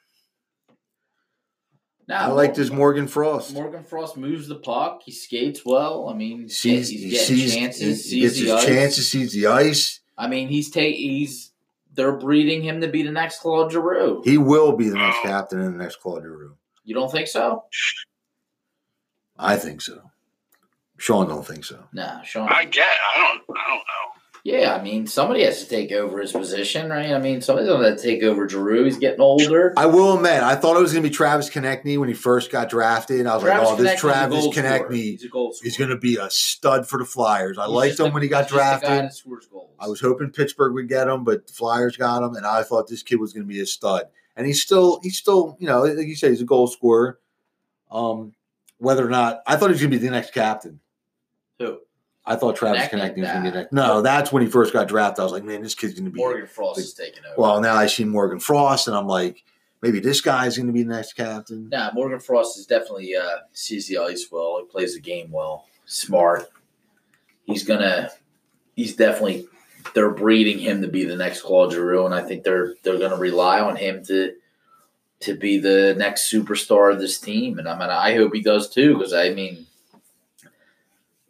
Now, 2.07 2.29
I 2.29 2.31
like 2.31 2.53
this 2.53 2.69
Morgan 2.69 3.07
Frost. 3.07 3.53
Morgan 3.53 3.83
Frost 3.83 4.15
moves 4.15 4.47
the 4.47 4.55
puck. 4.55 5.01
He 5.03 5.11
skates 5.11 5.65
well. 5.65 6.07
I 6.07 6.13
mean, 6.13 6.47
Sees, 6.47 6.87
he's 6.89 7.01
he 7.01 7.09
getting 7.09 7.25
sees, 7.35 7.55
chances. 7.55 8.05
he 8.09 8.21
sees 8.21 8.21
gets 8.21 8.37
his 8.37 8.51
ice. 8.51 8.65
chances, 8.65 9.11
sees 9.11 9.33
the 9.33 9.47
ice. 9.47 9.99
I 10.17 10.27
mean, 10.27 10.47
he's 10.47 10.69
ta- 10.71 10.79
he's 10.81 11.51
they're 11.93 12.15
breeding 12.15 12.61
him 12.63 12.79
to 12.81 12.87
be 12.87 13.01
the 13.03 13.11
next 13.11 13.39
Claude 13.39 13.71
Giroux. 13.71 14.21
He 14.23 14.37
will 14.37 14.77
be 14.77 14.87
the 14.87 14.95
next 14.97 15.17
oh. 15.23 15.27
captain 15.27 15.59
in 15.59 15.77
the 15.77 15.83
next 15.83 15.97
Claude 15.99 16.21
Giroux. 16.23 16.55
You 16.87 16.95
don't 16.95 17.11
think 17.11 17.27
so? 17.27 17.65
I 19.37 19.57
think 19.57 19.81
so. 19.81 20.01
Sean 20.97 21.27
don't 21.27 21.45
think 21.45 21.63
so. 21.65 21.83
Nah, 21.93 22.23
Sean. 22.23 22.47
I 22.49 22.65
get. 22.65 22.87
I 23.15 23.19
don't. 23.19 23.57
I 23.57 23.69
don't 23.69 23.77
know. 23.77 23.83
Yeah, 24.43 24.73
I 24.73 24.81
mean, 24.81 25.05
somebody 25.07 25.43
has 25.43 25.61
to 25.61 25.67
take 25.69 25.91
over 25.91 26.21
his 26.21 26.31
position, 26.31 26.89
right? 26.89 27.11
I 27.11 27.19
mean, 27.19 27.41
somebody's 27.41 27.67
going 27.67 27.93
to 27.93 28.01
take 28.01 28.23
over 28.23 28.47
Giroux. 28.47 28.85
He's 28.85 28.97
getting 28.97 29.19
older. 29.19 29.73
I 29.75 29.87
will 29.87 30.15
admit, 30.15 30.41
I 30.41 30.55
thought 30.55 30.77
it 30.77 30.79
was 30.79 30.93
going 30.93 31.03
to 31.03 31.09
be 31.09 31.13
Travis 31.13 31.49
Konecny 31.49 31.97
when 31.97 32.07
he 32.07 32.13
first 32.15 32.49
got 32.49 32.69
drafted. 32.69 33.27
I 33.27 33.33
was 33.33 33.43
Travis 33.43 33.69
like, 33.71 33.77
oh, 33.79 33.83
this 33.83 33.91
Konecny's 33.95 33.99
Travis 33.99 34.43
goal. 34.45 34.53
Konecny 34.53 34.95
He's 34.95 35.23
a 35.25 35.27
goal 35.27 35.51
scorer. 35.51 35.67
is 35.67 35.75
going 35.77 35.89
to 35.89 35.97
be 35.97 36.15
a 36.15 36.29
stud 36.29 36.87
for 36.87 36.97
the 36.97 37.03
Flyers. 37.03 37.57
I 37.57 37.65
He's 37.65 37.73
liked 37.75 37.99
him 37.99 38.05
a- 38.05 38.11
when 38.11 38.23
he 38.23 38.29
got 38.29 38.45
he's 38.45 38.51
just 38.53 38.55
a 38.55 38.57
guy 38.63 38.79
drafted. 38.79 38.89
that 39.09 39.13
scores 39.13 39.47
goals. 39.47 39.75
I 39.81 39.87
was 39.89 39.99
hoping 39.99 40.29
Pittsburgh 40.29 40.73
would 40.75 40.87
get 40.87 41.09
him, 41.09 41.25
but 41.25 41.45
the 41.47 41.53
Flyers 41.53 41.97
got 41.97 42.23
him, 42.23 42.35
and 42.35 42.45
I 42.45 42.63
thought 42.63 42.87
this 42.87 43.03
kid 43.03 43.19
was 43.19 43.33
going 43.33 43.45
to 43.45 43.53
be 43.53 43.59
a 43.59 43.65
stud. 43.65 44.03
And 44.37 44.47
he's 44.47 44.61
still, 44.61 45.01
he's 45.03 45.17
still, 45.17 45.57
you 45.59 45.67
know, 45.67 45.81
like 45.81 46.07
you 46.07 46.15
said, 46.15 46.29
he's 46.29 46.41
a 46.41 46.45
goal 46.45 46.67
scorer. 46.67 47.19
Um, 47.91 48.33
whether 48.77 49.05
or 49.05 49.09
not 49.09 49.41
I 49.45 49.55
thought 49.55 49.67
he 49.67 49.73
was 49.73 49.81
going 49.81 49.91
to 49.91 49.97
be 49.97 50.05
the 50.05 50.11
next 50.11 50.31
captain. 50.31 50.79
Who? 51.59 51.79
I 52.25 52.35
thought 52.35 52.55
Travis 52.57 52.87
Konecny 52.89 53.21
was 53.21 53.29
going 53.29 53.43
to 53.45 53.51
be 53.51 53.57
next. 53.57 53.73
No, 53.73 54.01
that's 54.01 54.31
when 54.31 54.43
he 54.43 54.49
first 54.49 54.73
got 54.73 54.87
drafted. 54.87 55.21
I 55.21 55.23
was 55.23 55.31
like, 55.31 55.43
man, 55.45 55.63
this 55.63 55.73
kid's 55.73 55.93
going 55.93 56.05
to 56.05 56.11
be. 56.11 56.19
Morgan 56.19 56.45
Frost 56.45 56.79
is 56.79 56.93
taking 56.93 57.23
over. 57.25 57.41
Well, 57.41 57.61
now 57.61 57.75
I 57.75 57.87
see 57.87 58.03
Morgan 58.03 58.39
Frost, 58.39 58.87
and 58.87 58.95
I'm 58.95 59.07
like, 59.07 59.43
maybe 59.81 60.01
this 60.01 60.19
guy's 60.19 60.57
going 60.57 60.67
to 60.67 60.73
be 60.73 60.83
the 60.83 60.93
next 60.93 61.13
captain. 61.13 61.69
Nah, 61.69 61.91
Morgan 61.93 62.19
Frost 62.19 62.59
is 62.59 62.65
definitely 62.65 63.15
uh, 63.15 63.37
sees 63.53 63.87
the 63.87 63.97
ice 63.97 64.27
well. 64.29 64.59
He 64.59 64.69
plays 64.69 64.93
the 64.93 64.99
game 64.99 65.31
well. 65.31 65.65
Smart. 65.85 66.47
He's 67.45 67.63
gonna. 67.63 68.11
He's 68.75 68.95
definitely. 68.95 69.47
They're 69.93 70.11
breeding 70.11 70.59
him 70.59 70.81
to 70.81 70.87
be 70.87 71.03
the 71.05 71.15
next 71.15 71.41
Claude 71.41 71.71
Giroux, 71.71 72.05
and 72.05 72.13
I 72.13 72.21
think 72.21 72.43
they're 72.43 72.75
they're 72.83 72.99
gonna 72.99 73.17
rely 73.17 73.59
on 73.59 73.75
him 73.75 74.03
to 74.05 74.33
to 75.21 75.35
be 75.35 75.57
the 75.57 75.95
next 75.97 76.31
superstar 76.31 76.91
of 76.91 76.99
this 76.99 77.19
team. 77.19 77.59
And 77.59 77.67
I 77.67 77.77
mean, 77.77 77.89
I 77.89 78.15
hope 78.15 78.33
he 78.33 78.41
does 78.41 78.69
too, 78.69 78.95
because 78.95 79.13
I 79.13 79.29
mean, 79.29 79.65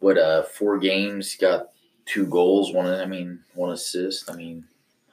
what 0.00 0.18
uh, 0.18 0.42
four 0.42 0.78
games 0.78 1.36
got 1.36 1.70
two 2.04 2.26
goals, 2.26 2.72
one 2.72 2.86
I 2.86 3.06
mean, 3.06 3.40
one 3.54 3.70
assist. 3.70 4.30
I 4.30 4.36
mean, 4.36 4.64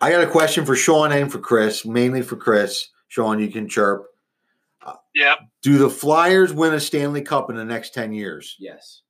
I 0.02 0.12
got 0.12 0.24
a 0.24 0.30
question 0.30 0.66
for 0.66 0.76
Sean 0.76 1.12
and 1.12 1.32
for 1.32 1.40
Chris, 1.40 1.86
mainly 1.86 2.22
for 2.22 2.36
Chris. 2.36 2.90
Sean, 3.08 3.40
you 3.40 3.50
can 3.50 3.70
chirp. 3.70 4.08
Yep. 5.16 5.40
Do 5.62 5.78
the 5.78 5.90
Flyers 5.90 6.54
win 6.54 6.74
a 6.74 6.80
Stanley 6.80 7.22
Cup 7.22 7.50
in 7.50 7.56
the 7.56 7.66
next 7.66 7.94
10 7.94 8.12
years? 8.14 8.56
yes. 8.60 9.02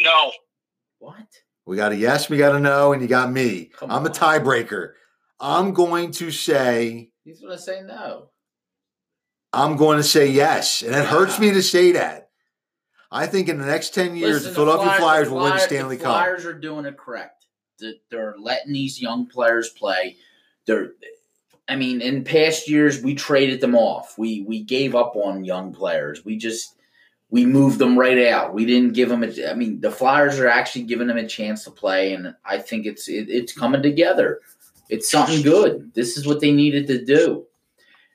No. 0.00 0.32
What? 0.98 1.26
We 1.66 1.76
got 1.76 1.92
a 1.92 1.96
yes, 1.96 2.30
we 2.30 2.38
got 2.38 2.54
a 2.54 2.60
no, 2.60 2.92
and 2.92 3.02
you 3.02 3.08
got 3.08 3.30
me. 3.30 3.70
Come 3.76 3.90
I'm 3.90 4.06
a 4.06 4.10
tiebreaker. 4.10 4.92
I'm 5.40 5.72
going 5.72 6.12
to 6.12 6.30
say, 6.30 7.10
He's 7.24 7.40
gonna 7.40 7.58
say 7.58 7.82
no. 7.82 8.30
I'm 9.52 9.76
going 9.76 9.96
to 9.96 10.04
say 10.04 10.28
yes. 10.28 10.82
And 10.82 10.94
it 10.94 11.06
hurts 11.06 11.38
me 11.38 11.50
to 11.50 11.62
say 11.62 11.92
that. 11.92 12.30
I 13.10 13.26
think 13.26 13.48
in 13.48 13.58
the 13.58 13.66
next 13.66 13.94
10 13.94 14.16
years, 14.16 14.34
Listen, 14.44 14.50
the 14.50 14.54
Philadelphia 14.54 14.86
Flyers- 14.88 15.00
Flyers 15.00 15.28
the 15.28 15.34
will 15.34 15.42
win 15.44 15.52
the 15.52 15.58
Stanley 15.58 15.96
the 15.96 16.04
Cup. 16.04 16.14
Flyers 16.14 16.44
are 16.44 16.52
doing 16.52 16.84
it 16.84 16.96
correct. 16.96 17.46
They're 18.10 18.34
letting 18.38 18.72
these 18.72 19.00
young 19.00 19.26
players 19.26 19.68
play. 19.70 20.16
They're, 20.66 20.92
I 21.68 21.76
mean, 21.76 22.00
in 22.00 22.24
past 22.24 22.68
years 22.68 23.02
we 23.02 23.14
traded 23.14 23.60
them 23.60 23.74
off. 23.74 24.16
We 24.18 24.42
we 24.42 24.62
gave 24.62 24.94
up 24.94 25.14
on 25.16 25.44
young 25.44 25.72
players. 25.72 26.24
We 26.24 26.36
just 26.36 26.75
we 27.36 27.44
moved 27.44 27.78
them 27.78 27.98
right 27.98 28.26
out. 28.28 28.54
We 28.54 28.64
didn't 28.64 28.94
give 28.94 29.10
them. 29.10 29.22
A, 29.22 29.50
I 29.50 29.52
mean, 29.52 29.78
the 29.78 29.90
Flyers 29.90 30.40
are 30.40 30.48
actually 30.48 30.84
giving 30.84 31.06
them 31.06 31.18
a 31.18 31.28
chance 31.28 31.64
to 31.64 31.70
play, 31.70 32.14
and 32.14 32.34
I 32.46 32.56
think 32.56 32.86
it's 32.86 33.08
it, 33.08 33.28
it's 33.28 33.52
coming 33.52 33.82
together. 33.82 34.40
It's 34.88 35.10
something 35.10 35.42
good. 35.42 35.92
This 35.92 36.16
is 36.16 36.26
what 36.26 36.40
they 36.40 36.50
needed 36.50 36.86
to 36.86 37.04
do. 37.04 37.44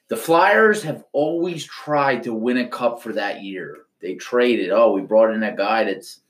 The 0.08 0.18
Flyers 0.18 0.82
have 0.82 1.04
always 1.12 1.64
tried 1.66 2.24
to 2.24 2.34
win 2.34 2.58
a 2.58 2.68
cup 2.68 3.04
for 3.04 3.14
that 3.14 3.44
year. 3.44 3.84
They 4.02 4.16
traded. 4.16 4.72
Oh, 4.72 4.92
we 4.92 5.02
brought 5.02 5.36
in 5.36 5.44
a 5.44 5.56
guy 5.56 5.84
that's 5.84 6.22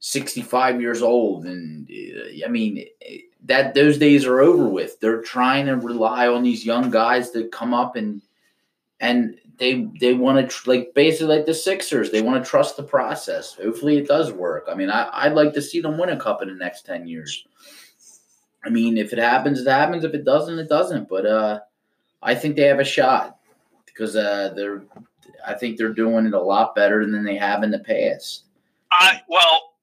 65 0.00 0.80
years 0.80 1.00
old, 1.00 1.46
and 1.46 1.88
I 2.44 2.48
mean 2.48 2.84
that 3.44 3.74
those 3.74 3.98
days 3.98 4.26
are 4.26 4.40
over 4.40 4.68
with. 4.68 4.98
They're 4.98 5.22
trying 5.22 5.66
to 5.66 5.76
rely 5.76 6.26
on 6.26 6.42
these 6.42 6.66
young 6.66 6.90
guys 6.90 7.30
to 7.30 7.46
come 7.50 7.72
up 7.72 7.94
and 7.94 8.20
and 8.98 9.38
they 9.58 9.88
they 10.00 10.14
want 10.14 10.38
to 10.38 10.46
tr- 10.46 10.70
like 10.70 10.94
basically 10.94 11.36
like 11.36 11.46
the 11.46 11.54
Sixers. 11.54 12.10
They 12.10 12.22
want 12.22 12.42
to 12.42 12.48
trust 12.48 12.76
the 12.76 12.82
process. 12.82 13.54
Hopefully, 13.54 13.96
it 13.96 14.08
does 14.08 14.32
work. 14.32 14.66
I 14.70 14.74
mean, 14.74 14.90
I, 14.90 15.08
I'd 15.12 15.34
like 15.34 15.52
to 15.54 15.62
see 15.62 15.80
them 15.80 15.98
win 15.98 16.08
a 16.08 16.18
cup 16.18 16.42
in 16.42 16.48
the 16.48 16.54
next 16.54 16.86
10 16.86 17.06
years. 17.06 17.46
I 18.64 18.70
mean, 18.70 18.96
if 18.96 19.12
it 19.12 19.18
happens, 19.18 19.60
it 19.60 19.68
happens. 19.68 20.04
If 20.04 20.14
it 20.14 20.24
doesn't, 20.24 20.58
it 20.58 20.68
doesn't. 20.68 21.08
But 21.08 21.26
uh, 21.26 21.60
I 22.22 22.34
think 22.34 22.56
they 22.56 22.62
have 22.62 22.80
a 22.80 22.84
shot 22.84 23.38
because 23.86 24.16
uh, 24.16 24.52
they're. 24.54 24.84
I 25.44 25.54
think 25.54 25.76
they're 25.76 25.92
doing 25.92 26.26
it 26.26 26.34
a 26.34 26.40
lot 26.40 26.74
better 26.74 27.04
than 27.04 27.24
they 27.24 27.36
have 27.36 27.64
in 27.64 27.70
the 27.70 27.80
past. 27.80 28.44
I 28.92 29.20
well. 29.28 29.74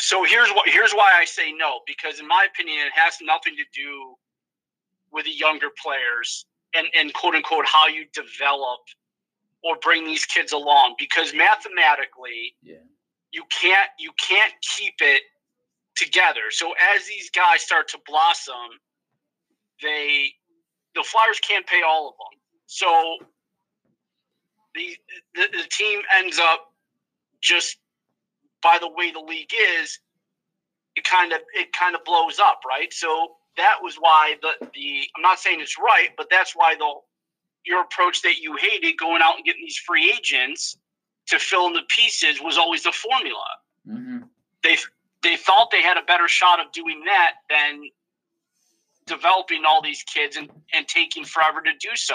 So 0.00 0.24
here's 0.24 0.50
what 0.50 0.68
here's 0.68 0.92
why 0.92 1.12
I 1.16 1.24
say 1.24 1.52
no 1.52 1.80
because 1.86 2.18
in 2.18 2.26
my 2.26 2.46
opinion 2.52 2.86
it 2.86 2.92
has 2.94 3.18
nothing 3.22 3.54
to 3.56 3.64
do 3.72 4.16
with 5.12 5.26
the 5.26 5.30
younger 5.30 5.68
players 5.80 6.44
and 6.74 6.86
and 6.98 7.12
quote 7.14 7.34
unquote 7.34 7.66
how 7.66 7.86
you 7.88 8.06
develop 8.14 8.80
or 9.64 9.76
bring 9.82 10.04
these 10.04 10.24
kids 10.26 10.52
along 10.52 10.94
because 10.98 11.34
mathematically 11.34 12.54
Yeah. 12.62 12.76
you 13.32 13.44
can't 13.60 13.90
you 13.98 14.12
can't 14.20 14.52
keep 14.62 14.94
it 15.00 15.22
together. 15.96 16.50
So 16.50 16.74
as 16.94 17.06
these 17.06 17.30
guys 17.30 17.62
start 17.62 17.88
to 17.88 17.98
blossom, 18.06 18.80
they 19.82 20.32
the 20.94 21.02
Flyers 21.02 21.40
can't 21.40 21.66
pay 21.66 21.82
all 21.82 22.08
of 22.08 22.14
them. 22.14 22.40
So 22.66 23.16
the 24.74 24.96
the, 25.34 25.48
the 25.52 25.68
team 25.70 26.02
ends 26.16 26.38
up 26.38 26.66
just 27.42 27.78
by 28.62 28.78
the 28.80 28.88
way 28.88 29.10
the 29.12 29.20
league 29.20 29.52
is, 29.80 29.98
it 30.96 31.04
kind 31.04 31.32
of 31.32 31.40
it 31.54 31.72
kind 31.72 31.94
of 31.94 32.04
blows 32.04 32.38
up, 32.38 32.60
right? 32.68 32.92
So 32.92 33.36
that 33.56 33.76
was 33.82 33.96
why 33.96 34.36
the 34.42 34.66
the 34.74 35.02
I'm 35.16 35.22
not 35.22 35.38
saying 35.38 35.60
it's 35.60 35.76
right, 35.78 36.10
but 36.16 36.28
that's 36.30 36.54
why 36.54 36.74
the 36.74 36.92
your 37.64 37.82
approach 37.82 38.22
that 38.22 38.38
you 38.38 38.56
hated 38.56 38.96
going 38.98 39.22
out 39.22 39.36
and 39.36 39.44
getting 39.44 39.62
these 39.62 39.76
free 39.76 40.12
agents 40.16 40.76
to 41.28 41.38
fill 41.38 41.66
in 41.66 41.72
the 41.74 41.82
pieces 41.88 42.40
was 42.40 42.58
always 42.58 42.82
the 42.82 42.92
formula. 42.92 43.46
Mm-hmm. 43.88 44.18
They 44.62 44.76
they 45.22 45.36
thought 45.36 45.70
they 45.70 45.82
had 45.82 45.96
a 45.96 46.02
better 46.02 46.28
shot 46.28 46.60
of 46.60 46.72
doing 46.72 47.02
that 47.06 47.32
than 47.48 47.82
developing 49.06 49.62
all 49.66 49.82
these 49.82 50.02
kids 50.04 50.36
and, 50.36 50.48
and 50.72 50.86
taking 50.86 51.24
forever 51.24 51.60
to 51.60 51.72
do 51.80 51.94
so. 51.94 52.14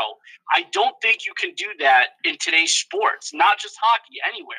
I 0.53 0.65
don't 0.71 0.95
think 1.01 1.25
you 1.25 1.33
can 1.37 1.53
do 1.55 1.67
that 1.79 2.07
in 2.23 2.37
today's 2.39 2.73
sports, 2.73 3.33
not 3.33 3.59
just 3.59 3.75
hockey, 3.81 4.15
anywhere. 4.27 4.57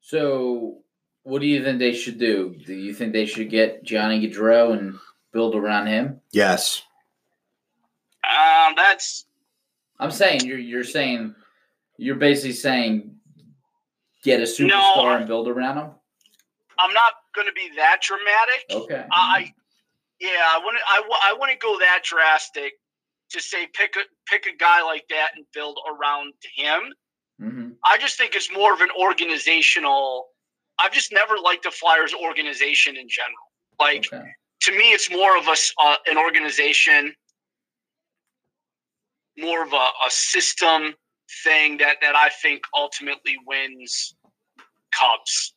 So, 0.00 0.82
what 1.26 1.40
do 1.40 1.48
you 1.48 1.64
think 1.64 1.80
they 1.80 1.92
should 1.92 2.18
do? 2.18 2.54
Do 2.64 2.72
you 2.72 2.94
think 2.94 3.12
they 3.12 3.26
should 3.26 3.50
get 3.50 3.82
Johnny 3.82 4.20
Gaudreau 4.20 4.78
and 4.78 4.94
build 5.32 5.56
around 5.56 5.88
him? 5.88 6.20
Yes. 6.30 6.84
Um, 8.22 8.74
that's 8.76 9.26
I'm 9.98 10.12
saying 10.12 10.42
you're 10.44 10.58
you're 10.58 10.84
saying 10.84 11.34
you're 11.96 12.14
basically 12.14 12.52
saying 12.52 13.16
get 14.22 14.38
a 14.38 14.44
superstar 14.44 14.68
No, 14.68 15.16
and 15.16 15.26
build 15.26 15.48
around 15.48 15.78
him. 15.78 15.90
I'm 16.78 16.92
not 16.92 17.14
going 17.34 17.48
to 17.48 17.52
be 17.54 17.70
that 17.76 18.02
dramatic. 18.02 18.64
Okay. 18.70 19.04
I 19.10 19.52
yeah, 20.20 20.30
I 20.30 20.60
wouldn't 20.64 20.82
I, 20.88 21.02
I 21.24 21.36
wouldn't 21.36 21.58
go 21.60 21.76
that 21.80 22.02
drastic 22.04 22.74
to 23.30 23.42
say 23.42 23.66
pick 23.66 23.96
a 23.96 24.02
pick 24.26 24.46
a 24.46 24.56
guy 24.56 24.80
like 24.84 25.08
that 25.08 25.30
and 25.34 25.44
build 25.52 25.80
around 25.90 26.34
him. 26.54 26.94
hmm 27.40 27.70
I 27.84 27.98
just 27.98 28.16
think 28.16 28.36
it's 28.36 28.52
more 28.52 28.72
of 28.72 28.80
an 28.80 28.90
organizational. 28.96 30.28
I've 30.78 30.92
just 30.92 31.12
never 31.12 31.36
liked 31.42 31.64
the 31.64 31.70
Flyers 31.70 32.14
organization 32.14 32.96
in 32.96 33.08
general. 33.08 33.46
Like 33.80 34.06
Okay. 34.12 34.24
to 34.62 34.72
me, 34.72 34.92
it's 34.92 35.10
more 35.10 35.36
of 35.36 35.48
a 35.48 35.56
uh, 35.80 35.96
an 36.06 36.18
organization, 36.18 37.14
more 39.38 39.62
of 39.62 39.72
a, 39.72 39.76
a 39.76 40.10
system 40.10 40.94
thing 41.44 41.78
that 41.78 41.96
that 42.02 42.16
I 42.16 42.30
think 42.42 42.62
ultimately 42.74 43.36
wins 43.46 44.14
cups. 44.92 45.54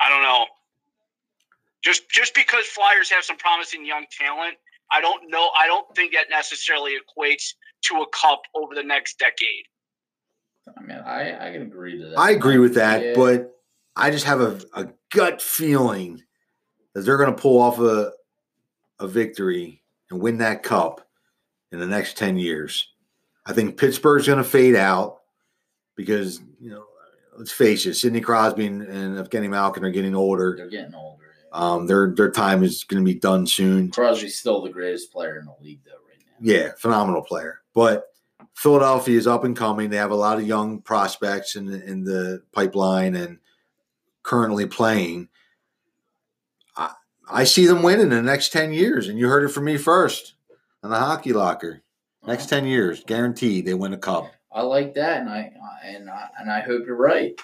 I 0.00 0.08
don't 0.08 0.22
know. 0.22 0.46
Just 1.82 2.08
just 2.10 2.34
because 2.34 2.66
Flyers 2.66 3.10
have 3.10 3.24
some 3.24 3.36
promising 3.36 3.86
young 3.86 4.04
talent, 4.10 4.56
I 4.92 5.00
don't 5.00 5.30
know. 5.30 5.50
I 5.56 5.66
don't 5.66 5.86
think 5.96 6.12
that 6.14 6.26
necessarily 6.30 6.92
equates 6.94 7.54
to 7.84 8.02
a 8.02 8.06
cup 8.08 8.42
over 8.54 8.74
the 8.74 8.82
next 8.82 9.18
decade. 9.18 9.64
I 10.76 10.80
mean, 10.82 10.98
I 10.98 11.48
I 11.48 11.52
can 11.52 11.62
agree 11.62 11.98
to 11.98 12.08
that. 12.08 12.18
I 12.18 12.30
agree 12.32 12.58
with 12.58 12.74
that, 12.74 13.02
Yeah. 13.02 13.12
but 13.14 13.54
I 13.96 14.10
just 14.10 14.24
have 14.26 14.40
a, 14.40 14.60
a 14.74 14.88
gut 15.10 15.40
feeling 15.42 16.22
that 16.94 17.02
they're 17.02 17.16
going 17.18 17.34
to 17.34 17.40
pull 17.40 17.60
off 17.60 17.78
a, 17.78 18.12
a 19.00 19.06
victory 19.08 19.82
and 20.10 20.20
win 20.20 20.38
that 20.38 20.62
cup. 20.62 21.06
in 21.72 21.78
the 21.80 21.86
next 21.86 22.16
10 22.16 22.38
years. 22.38 22.88
I 23.44 23.52
think 23.52 23.76
Pittsburgh's 23.76 24.26
going 24.26 24.38
to 24.38 24.44
fade 24.44 24.74
out 24.76 25.18
because, 25.96 26.40
you 26.60 26.70
know, 26.70 26.84
let's 27.36 27.52
face 27.52 27.84
it, 27.86 27.94
Sidney 27.94 28.20
Crosby 28.20 28.66
and, 28.66 28.82
and 28.82 29.16
Evgeny 29.18 29.48
Malkin 29.50 29.84
are 29.84 29.90
getting 29.90 30.14
older. 30.14 30.54
They're 30.56 30.68
getting 30.68 30.94
older. 30.94 31.24
yeah. 31.52 31.58
Um, 31.58 31.86
their 31.86 32.12
their 32.14 32.30
time 32.30 32.62
is 32.62 32.84
going 32.84 33.02
to 33.02 33.06
be 33.12 33.18
done 33.18 33.46
soon. 33.46 33.90
Crosby's 33.90 34.36
still 34.38 34.62
the 34.62 34.70
greatest 34.70 35.12
player 35.12 35.38
in 35.38 35.44
the 35.46 35.54
league, 35.60 35.80
though, 35.84 35.92
right 36.08 36.18
now. 36.26 36.36
Yeah, 36.40 36.72
phenomenal 36.78 37.22
player. 37.22 37.60
But 37.74 38.04
Philadelphia 38.58 39.16
is 39.16 39.28
up 39.28 39.44
and 39.44 39.56
coming. 39.56 39.88
They 39.88 39.98
have 39.98 40.10
a 40.10 40.16
lot 40.16 40.38
of 40.38 40.46
young 40.46 40.80
prospects 40.80 41.54
in 41.54 41.66
the, 41.66 41.80
in 41.88 42.02
the 42.02 42.42
pipeline 42.50 43.14
and 43.14 43.38
currently 44.24 44.66
playing. 44.66 45.28
I, 46.76 46.90
I 47.30 47.44
see 47.44 47.66
them 47.66 47.84
winning 47.84 48.06
in 48.06 48.08
the 48.10 48.20
next 48.20 48.52
10 48.52 48.72
years. 48.72 49.06
And 49.06 49.16
you 49.16 49.28
heard 49.28 49.44
it 49.44 49.52
from 49.52 49.64
me 49.66 49.76
first 49.76 50.34
on 50.82 50.90
the 50.90 50.98
hockey 50.98 51.32
locker. 51.32 51.82
Next 52.26 52.46
10 52.46 52.66
years, 52.66 53.04
guaranteed 53.04 53.64
they 53.64 53.74
win 53.74 53.92
a 53.92 53.96
cup. 53.96 54.32
I 54.50 54.62
like 54.62 54.94
that, 54.94 55.20
and 55.20 55.30
I 55.30 55.52
and 55.84 56.10
I, 56.10 56.26
and 56.40 56.50
I 56.50 56.60
hope 56.60 56.82
you're 56.84 56.96
right. 56.96 57.40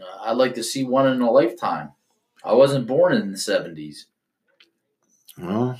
Uh, 0.00 0.22
I'd 0.22 0.38
like 0.38 0.54
to 0.54 0.64
see 0.64 0.82
one 0.82 1.12
in 1.12 1.20
a 1.20 1.30
lifetime. 1.30 1.92
I 2.42 2.54
wasn't 2.54 2.86
born 2.86 3.12
in 3.12 3.32
the 3.32 3.36
seventies. 3.36 4.06
Well, 5.36 5.78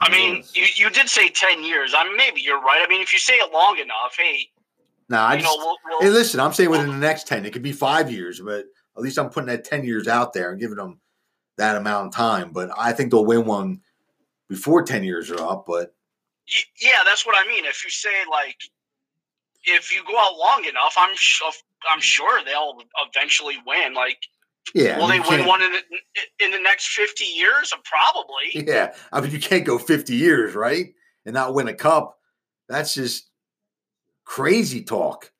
I 0.00 0.10
mean, 0.10 0.44
you, 0.54 0.66
you 0.74 0.90
did 0.90 1.08
say 1.08 1.28
10 1.28 1.64
years. 1.64 1.92
I 1.96 2.04
mean, 2.04 2.16
maybe 2.16 2.40
you're 2.40 2.60
right. 2.60 2.82
I 2.84 2.88
mean, 2.88 3.02
if 3.02 3.12
you 3.12 3.18
say 3.18 3.34
it 3.34 3.52
long 3.52 3.78
enough, 3.78 4.16
hey, 4.16 4.50
now 5.08 5.26
I 5.26 5.36
just, 5.36 5.46
know, 5.46 5.56
we'll, 5.56 5.76
we'll, 5.86 6.00
hey, 6.00 6.10
listen, 6.10 6.40
I'm 6.40 6.52
saying 6.52 6.70
within 6.70 6.90
the 6.90 6.96
next 6.96 7.26
10. 7.26 7.46
It 7.46 7.52
could 7.52 7.62
be 7.62 7.72
five 7.72 8.10
years, 8.12 8.40
but 8.40 8.66
at 8.96 9.02
least 9.02 9.18
I'm 9.18 9.30
putting 9.30 9.48
that 9.48 9.64
10 9.64 9.84
years 9.84 10.06
out 10.06 10.32
there 10.32 10.50
and 10.50 10.60
giving 10.60 10.76
them 10.76 11.00
that 11.56 11.76
amount 11.76 12.08
of 12.08 12.14
time. 12.14 12.50
But 12.52 12.70
I 12.76 12.92
think 12.92 13.10
they'll 13.10 13.24
win 13.24 13.46
one 13.46 13.80
before 14.48 14.82
10 14.82 15.04
years 15.04 15.30
are 15.30 15.40
up. 15.40 15.64
But 15.66 15.94
yeah, 16.80 17.02
that's 17.04 17.24
what 17.24 17.36
I 17.38 17.48
mean. 17.48 17.64
If 17.64 17.84
you 17.84 17.90
say 17.90 18.24
like, 18.30 18.56
if 19.64 19.94
you 19.94 20.02
go 20.06 20.18
out 20.18 20.36
long 20.38 20.64
enough, 20.64 20.94
I'm 20.96 21.14
sure 21.16 21.52
I'm 21.90 22.00
sure 22.00 22.42
they'll 22.44 22.78
eventually 23.06 23.56
win. 23.66 23.94
Like, 23.94 24.18
yeah, 24.74 24.98
will 24.98 25.08
they 25.08 25.20
win 25.20 25.46
one 25.46 25.62
in 25.62 25.72
the, 25.72 26.44
in 26.44 26.50
the 26.50 26.58
next 26.60 26.88
fifty 26.94 27.24
years? 27.24 27.72
Probably. 27.84 28.66
Yeah, 28.66 28.94
I 29.12 29.20
mean, 29.20 29.30
you 29.30 29.40
can't 29.40 29.64
go 29.64 29.78
50 29.78 30.14
years, 30.14 30.54
right? 30.54 30.94
And 31.24 31.34
not 31.34 31.54
win 31.54 31.68
a 31.68 31.74
cup. 31.74 32.18
That's 32.68 32.94
just 32.94 33.28
crazy 34.24 34.82
talk. 34.82 35.32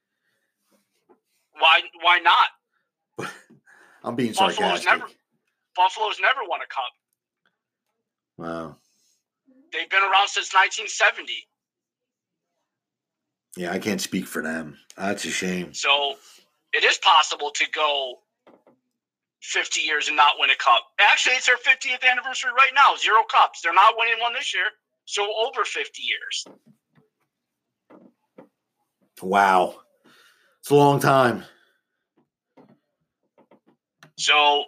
Why? 1.58 1.80
Why 2.02 2.18
not? 2.20 3.28
I'm 4.04 4.16
being 4.16 4.32
Buffalo's 4.32 4.56
sarcastic. 4.56 4.90
never- 4.90 5.06
Buffalo's 5.76 6.18
never 6.20 6.40
won 6.48 6.60
a 6.60 6.66
cup. 6.66 6.92
Wow. 8.36 8.76
They've 9.72 9.88
been 9.90 10.02
around 10.02 10.28
since 10.28 10.52
1970. 10.54 11.32
Yeah, 13.56 13.72
I 13.72 13.78
can't 13.78 14.00
speak 14.00 14.26
for 14.26 14.42
them. 14.42 14.78
That's 14.96 15.24
a 15.24 15.30
shame. 15.30 15.74
So 15.74 16.14
it 16.72 16.84
is 16.84 16.98
possible 16.98 17.50
to 17.54 17.64
go 17.74 18.14
50 19.42 19.80
years 19.80 20.08
and 20.08 20.16
not 20.16 20.34
win 20.38 20.50
a 20.50 20.56
cup. 20.56 20.82
Actually, 21.00 21.36
it's 21.36 21.46
their 21.46 21.56
50th 21.56 22.08
anniversary 22.08 22.50
right 22.50 22.72
now. 22.74 22.96
Zero 22.96 23.22
cups. 23.30 23.60
They're 23.62 23.72
not 23.72 23.94
winning 23.96 24.20
one 24.20 24.32
this 24.32 24.52
year. 24.52 24.66
So 25.04 25.26
over 25.40 25.64
50 25.64 26.02
years. 26.02 26.44
Wow. 29.22 29.76
It's 30.60 30.70
a 30.70 30.74
long 30.74 31.00
time. 31.00 31.44
So 34.16 34.64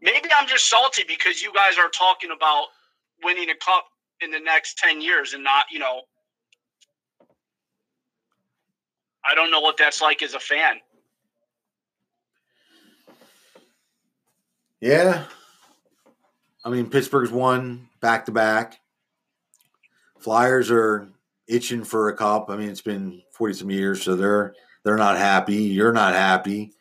maybe 0.00 0.28
I'm 0.38 0.46
just 0.46 0.68
salty 0.68 1.02
because 1.08 1.42
you 1.42 1.52
guys 1.52 1.78
are 1.78 1.88
talking 1.88 2.30
about 2.30 2.66
winning 3.24 3.50
a 3.50 3.56
cup 3.56 3.86
in 4.20 4.30
the 4.30 4.40
next 4.40 4.78
10 4.78 5.00
years 5.00 5.32
and 5.32 5.42
not, 5.42 5.64
you 5.70 5.78
know, 5.78 6.02
I 9.28 9.34
don't 9.34 9.50
know 9.50 9.60
what 9.60 9.76
that's 9.76 10.00
like 10.00 10.22
as 10.22 10.34
a 10.34 10.40
fan. 10.40 10.76
Yeah. 14.80 15.24
I 16.64 16.70
mean, 16.70 16.90
Pittsburgh's 16.90 17.30
won 17.30 17.88
back 18.00 18.26
to 18.26 18.32
back. 18.32 18.80
Flyers 20.18 20.70
are 20.70 21.08
itching 21.46 21.84
for 21.84 22.08
a 22.08 22.16
cup. 22.16 22.50
I 22.50 22.56
mean, 22.56 22.68
it's 22.68 22.82
been 22.82 23.22
40 23.32 23.54
some 23.54 23.70
years, 23.70 24.02
so 24.02 24.16
they're 24.16 24.54
they're 24.84 24.96
not 24.96 25.16
happy. 25.16 25.56
You're 25.56 25.92
not 25.92 26.14
happy. 26.14 26.72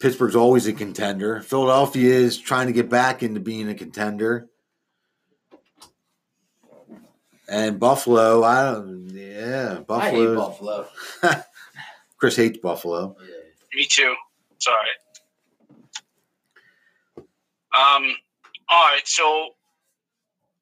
Pittsburgh's 0.00 0.36
always 0.36 0.66
a 0.66 0.72
contender. 0.72 1.40
Philadelphia 1.42 2.12
is 2.12 2.36
trying 2.38 2.66
to 2.66 2.72
get 2.72 2.90
back 2.90 3.22
into 3.22 3.40
being 3.40 3.68
a 3.68 3.74
contender. 3.74 4.48
And 7.48 7.78
Buffalo, 7.78 8.42
I 8.42 8.72
don't 8.72 9.10
yeah, 9.10 9.80
I 9.88 10.10
hate 10.10 10.34
Buffalo. 10.34 10.86
Buffalo. 11.20 11.42
Chris 12.16 12.36
hates 12.36 12.58
Buffalo. 12.58 13.16
Yeah. 13.20 13.34
Me 13.74 13.86
too. 13.88 14.14
Sorry. 14.62 14.88
Um. 17.74 18.14
All 18.68 18.84
right. 18.84 19.00
So 19.04 19.50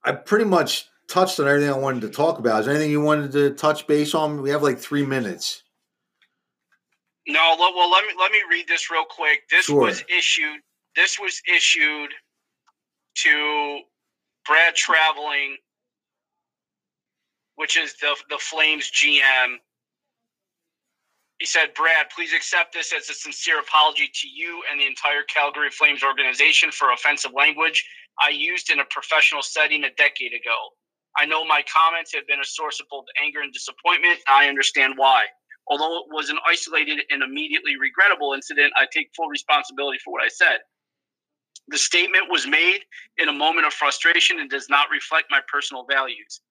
I 0.04 0.12
pretty 0.12 0.44
much 0.46 0.86
touched 1.06 1.38
on 1.40 1.46
everything 1.48 1.68
I 1.70 1.76
wanted 1.76 2.00
to 2.02 2.08
talk 2.08 2.38
about. 2.38 2.60
Is 2.60 2.66
there 2.66 2.74
anything 2.74 2.90
you 2.90 3.00
wanted 3.02 3.32
to 3.32 3.50
touch 3.50 3.86
base 3.86 4.14
on? 4.14 4.40
We 4.42 4.50
have 4.50 4.62
like 4.62 4.78
three 4.78 5.04
minutes. 5.04 5.64
no. 7.26 7.56
Well, 7.58 7.90
let 7.90 8.04
me 8.06 8.12
let 8.18 8.32
me 8.32 8.40
read 8.50 8.66
this 8.68 8.90
real 8.90 9.04
quick. 9.04 9.42
This 9.50 9.66
Sure. 9.66 9.82
was 9.82 10.02
issued. 10.08 10.60
This 10.96 11.18
was 11.20 11.40
issued 11.52 12.10
to 13.16 13.80
Brad 14.46 14.74
Treliving, 14.74 15.54
which 17.56 17.76
is 17.76 17.94
the 18.00 18.16
the 18.30 18.38
Flames 18.38 18.90
GM. 18.90 19.56
Said, 21.50 21.74
Brad, 21.74 22.06
please 22.14 22.32
accept 22.32 22.72
this 22.72 22.92
as 22.92 23.10
a 23.10 23.12
sincere 23.12 23.58
apology 23.58 24.08
to 24.14 24.28
you 24.28 24.62
and 24.70 24.80
the 24.80 24.86
entire 24.86 25.24
Calgary 25.24 25.68
Flames 25.68 26.04
organization 26.04 26.70
for 26.70 26.92
offensive 26.92 27.32
language 27.34 27.84
I 28.22 28.28
used 28.28 28.70
in 28.70 28.78
a 28.78 28.84
professional 28.84 29.42
setting 29.42 29.82
a 29.82 29.90
decade 29.94 30.32
ago. 30.32 30.54
I 31.18 31.26
know 31.26 31.44
my 31.44 31.64
comments 31.66 32.14
have 32.14 32.24
been 32.28 32.38
a 32.38 32.44
source 32.44 32.78
of 32.78 32.86
both 32.88 33.06
anger 33.20 33.40
and 33.40 33.52
disappointment. 33.52 34.20
And 34.28 34.36
I 34.36 34.48
understand 34.48 34.94
why. 34.96 35.24
Although 35.66 35.98
it 35.98 36.04
was 36.12 36.30
an 36.30 36.38
isolated 36.46 37.00
and 37.10 37.20
immediately 37.20 37.74
regrettable 37.76 38.32
incident, 38.32 38.72
I 38.76 38.86
take 38.92 39.10
full 39.16 39.26
responsibility 39.26 39.98
for 40.04 40.12
what 40.12 40.22
I 40.22 40.28
said. 40.28 40.58
The 41.66 41.78
statement 41.78 42.26
was 42.30 42.46
made 42.46 42.82
in 43.18 43.28
a 43.28 43.32
moment 43.32 43.66
of 43.66 43.72
frustration 43.72 44.38
and 44.38 44.48
does 44.48 44.68
not 44.70 44.86
reflect 44.92 45.26
my 45.32 45.40
personal 45.52 45.84
values. 45.90 46.42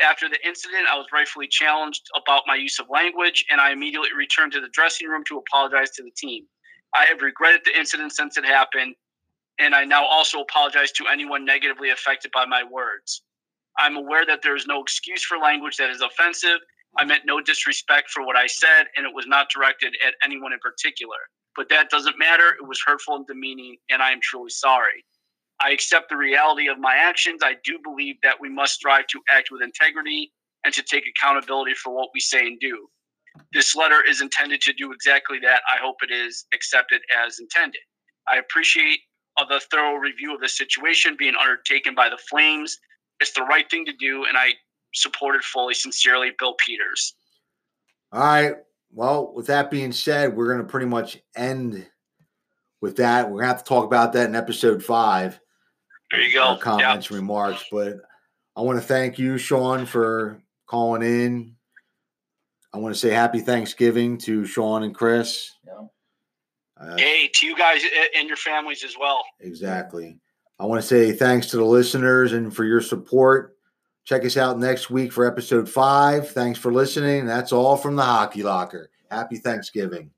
After 0.00 0.28
the 0.28 0.44
incident, 0.46 0.86
I 0.90 0.96
was 0.96 1.06
rightfully 1.12 1.48
challenged 1.48 2.02
about 2.16 2.42
my 2.46 2.56
use 2.56 2.78
of 2.78 2.86
language, 2.90 3.44
and 3.50 3.60
I 3.60 3.72
immediately 3.72 4.10
returned 4.16 4.52
to 4.52 4.60
the 4.60 4.68
dressing 4.72 5.08
room 5.08 5.24
to 5.28 5.38
apologize 5.38 5.90
to 5.92 6.02
the 6.02 6.10
team. 6.16 6.46
I 6.94 7.04
have 7.06 7.22
regretted 7.22 7.62
the 7.64 7.78
incident 7.78 8.12
since 8.12 8.36
it 8.36 8.44
happened, 8.44 8.94
and 9.60 9.74
I 9.74 9.84
now 9.84 10.04
also 10.04 10.40
apologize 10.40 10.92
to 10.92 11.06
anyone 11.08 11.44
negatively 11.44 11.90
affected 11.90 12.32
by 12.32 12.46
my 12.46 12.64
words. 12.64 13.22
I'm 13.78 13.96
aware 13.96 14.26
that 14.26 14.42
there 14.42 14.56
is 14.56 14.66
no 14.66 14.82
excuse 14.82 15.24
for 15.24 15.38
language 15.38 15.76
that 15.78 15.90
is 15.90 16.02
offensive. 16.02 16.58
I 16.98 17.04
meant 17.04 17.24
no 17.26 17.40
disrespect 17.40 18.10
for 18.10 18.24
what 18.26 18.36
I 18.36 18.46
said, 18.46 18.86
and 18.96 19.06
it 19.06 19.14
was 19.14 19.26
not 19.26 19.48
directed 19.54 19.94
at 20.06 20.14
anyone 20.24 20.52
in 20.52 20.60
particular. 20.60 21.16
But 21.56 21.68
that 21.70 21.90
doesn't 21.90 22.18
matter. 22.18 22.50
It 22.50 22.66
was 22.66 22.82
hurtful 22.86 23.16
and 23.16 23.26
demeaning, 23.26 23.76
and 23.90 24.02
I 24.02 24.12
am 24.12 24.20
truly 24.22 24.50
sorry. 24.50 25.04
I 25.64 25.70
accept 25.70 26.08
the 26.08 26.16
reality 26.16 26.68
of 26.68 26.78
my 26.78 26.96
actions. 26.96 27.40
I 27.44 27.54
do 27.64 27.78
believe 27.84 28.16
that 28.22 28.40
we 28.40 28.48
must 28.48 28.74
strive 28.74 29.06
to 29.08 29.20
act 29.30 29.48
with 29.50 29.62
integrity 29.62 30.32
and 30.64 30.74
to 30.74 30.82
take 30.82 31.04
accountability 31.06 31.74
for 31.74 31.94
what 31.94 32.08
we 32.14 32.20
say 32.20 32.40
and 32.40 32.58
do. 32.60 32.88
This 33.52 33.74
letter 33.74 34.02
is 34.06 34.20
intended 34.20 34.60
to 34.62 34.72
do 34.72 34.92
exactly 34.92 35.38
that. 35.40 35.62
I 35.72 35.78
hope 35.80 35.96
it 36.02 36.10
is 36.10 36.46
accepted 36.52 37.00
as 37.24 37.38
intended. 37.38 37.80
I 38.30 38.36
appreciate 38.38 39.00
the 39.48 39.60
thorough 39.70 39.96
review 39.96 40.34
of 40.34 40.40
the 40.40 40.48
situation 40.48 41.16
being 41.18 41.34
undertaken 41.40 41.94
by 41.94 42.08
the 42.08 42.18
Flames. 42.28 42.78
It's 43.20 43.32
the 43.32 43.42
right 43.42 43.68
thing 43.70 43.84
to 43.86 43.92
do, 43.92 44.24
and 44.24 44.36
I 44.36 44.52
support 44.94 45.36
it 45.36 45.44
fully. 45.44 45.74
Sincerely, 45.74 46.32
Bill 46.38 46.54
Peters. 46.64 47.14
All 48.12 48.20
right. 48.20 48.54
Well, 48.92 49.32
with 49.34 49.46
that 49.46 49.70
being 49.70 49.92
said, 49.92 50.36
we're 50.36 50.52
going 50.52 50.66
to 50.66 50.70
pretty 50.70 50.86
much 50.86 51.18
end 51.34 51.86
with 52.82 52.96
that. 52.96 53.26
We're 53.26 53.38
going 53.38 53.44
to 53.44 53.48
have 53.48 53.64
to 53.64 53.68
talk 53.68 53.86
about 53.86 54.12
that 54.12 54.28
in 54.28 54.36
episode 54.36 54.84
five. 54.84 55.40
There 56.12 56.20
you 56.20 56.32
go. 56.32 56.42
Our 56.42 56.58
comments, 56.58 57.10
remarks. 57.10 57.64
But 57.72 57.96
I 58.54 58.60
want 58.60 58.78
to 58.78 58.86
thank 58.86 59.18
you, 59.18 59.38
Sean, 59.38 59.86
for 59.86 60.40
calling 60.66 61.02
in. 61.02 61.56
I 62.74 62.78
want 62.78 62.94
to 62.94 62.98
say 63.00 63.10
happy 63.10 63.40
Thanksgiving 63.40 64.18
to 64.18 64.44
Sean 64.44 64.82
and 64.82 64.94
Chris. 64.94 65.50
Yeah. 65.66 65.86
Uh, 66.80 66.96
Hey, 66.96 67.30
to 67.34 67.46
you 67.46 67.56
guys 67.56 67.82
and 68.14 68.28
your 68.28 68.36
families 68.36 68.84
as 68.84 68.94
well. 68.98 69.24
Exactly. 69.40 70.18
I 70.58 70.66
want 70.66 70.80
to 70.80 70.86
say 70.86 71.12
thanks 71.12 71.48
to 71.48 71.56
the 71.56 71.64
listeners 71.64 72.34
and 72.34 72.54
for 72.54 72.64
your 72.64 72.80
support. 72.80 73.56
Check 74.04 74.24
us 74.24 74.36
out 74.36 74.58
next 74.58 74.90
week 74.90 75.12
for 75.12 75.26
episode 75.26 75.68
five. 75.68 76.28
Thanks 76.30 76.58
for 76.58 76.72
listening. 76.72 77.24
That's 77.24 77.52
all 77.52 77.76
from 77.76 77.96
the 77.96 78.02
Hockey 78.02 78.42
Locker. 78.42 78.90
Happy 79.10 79.36
Thanksgiving. 79.36 80.10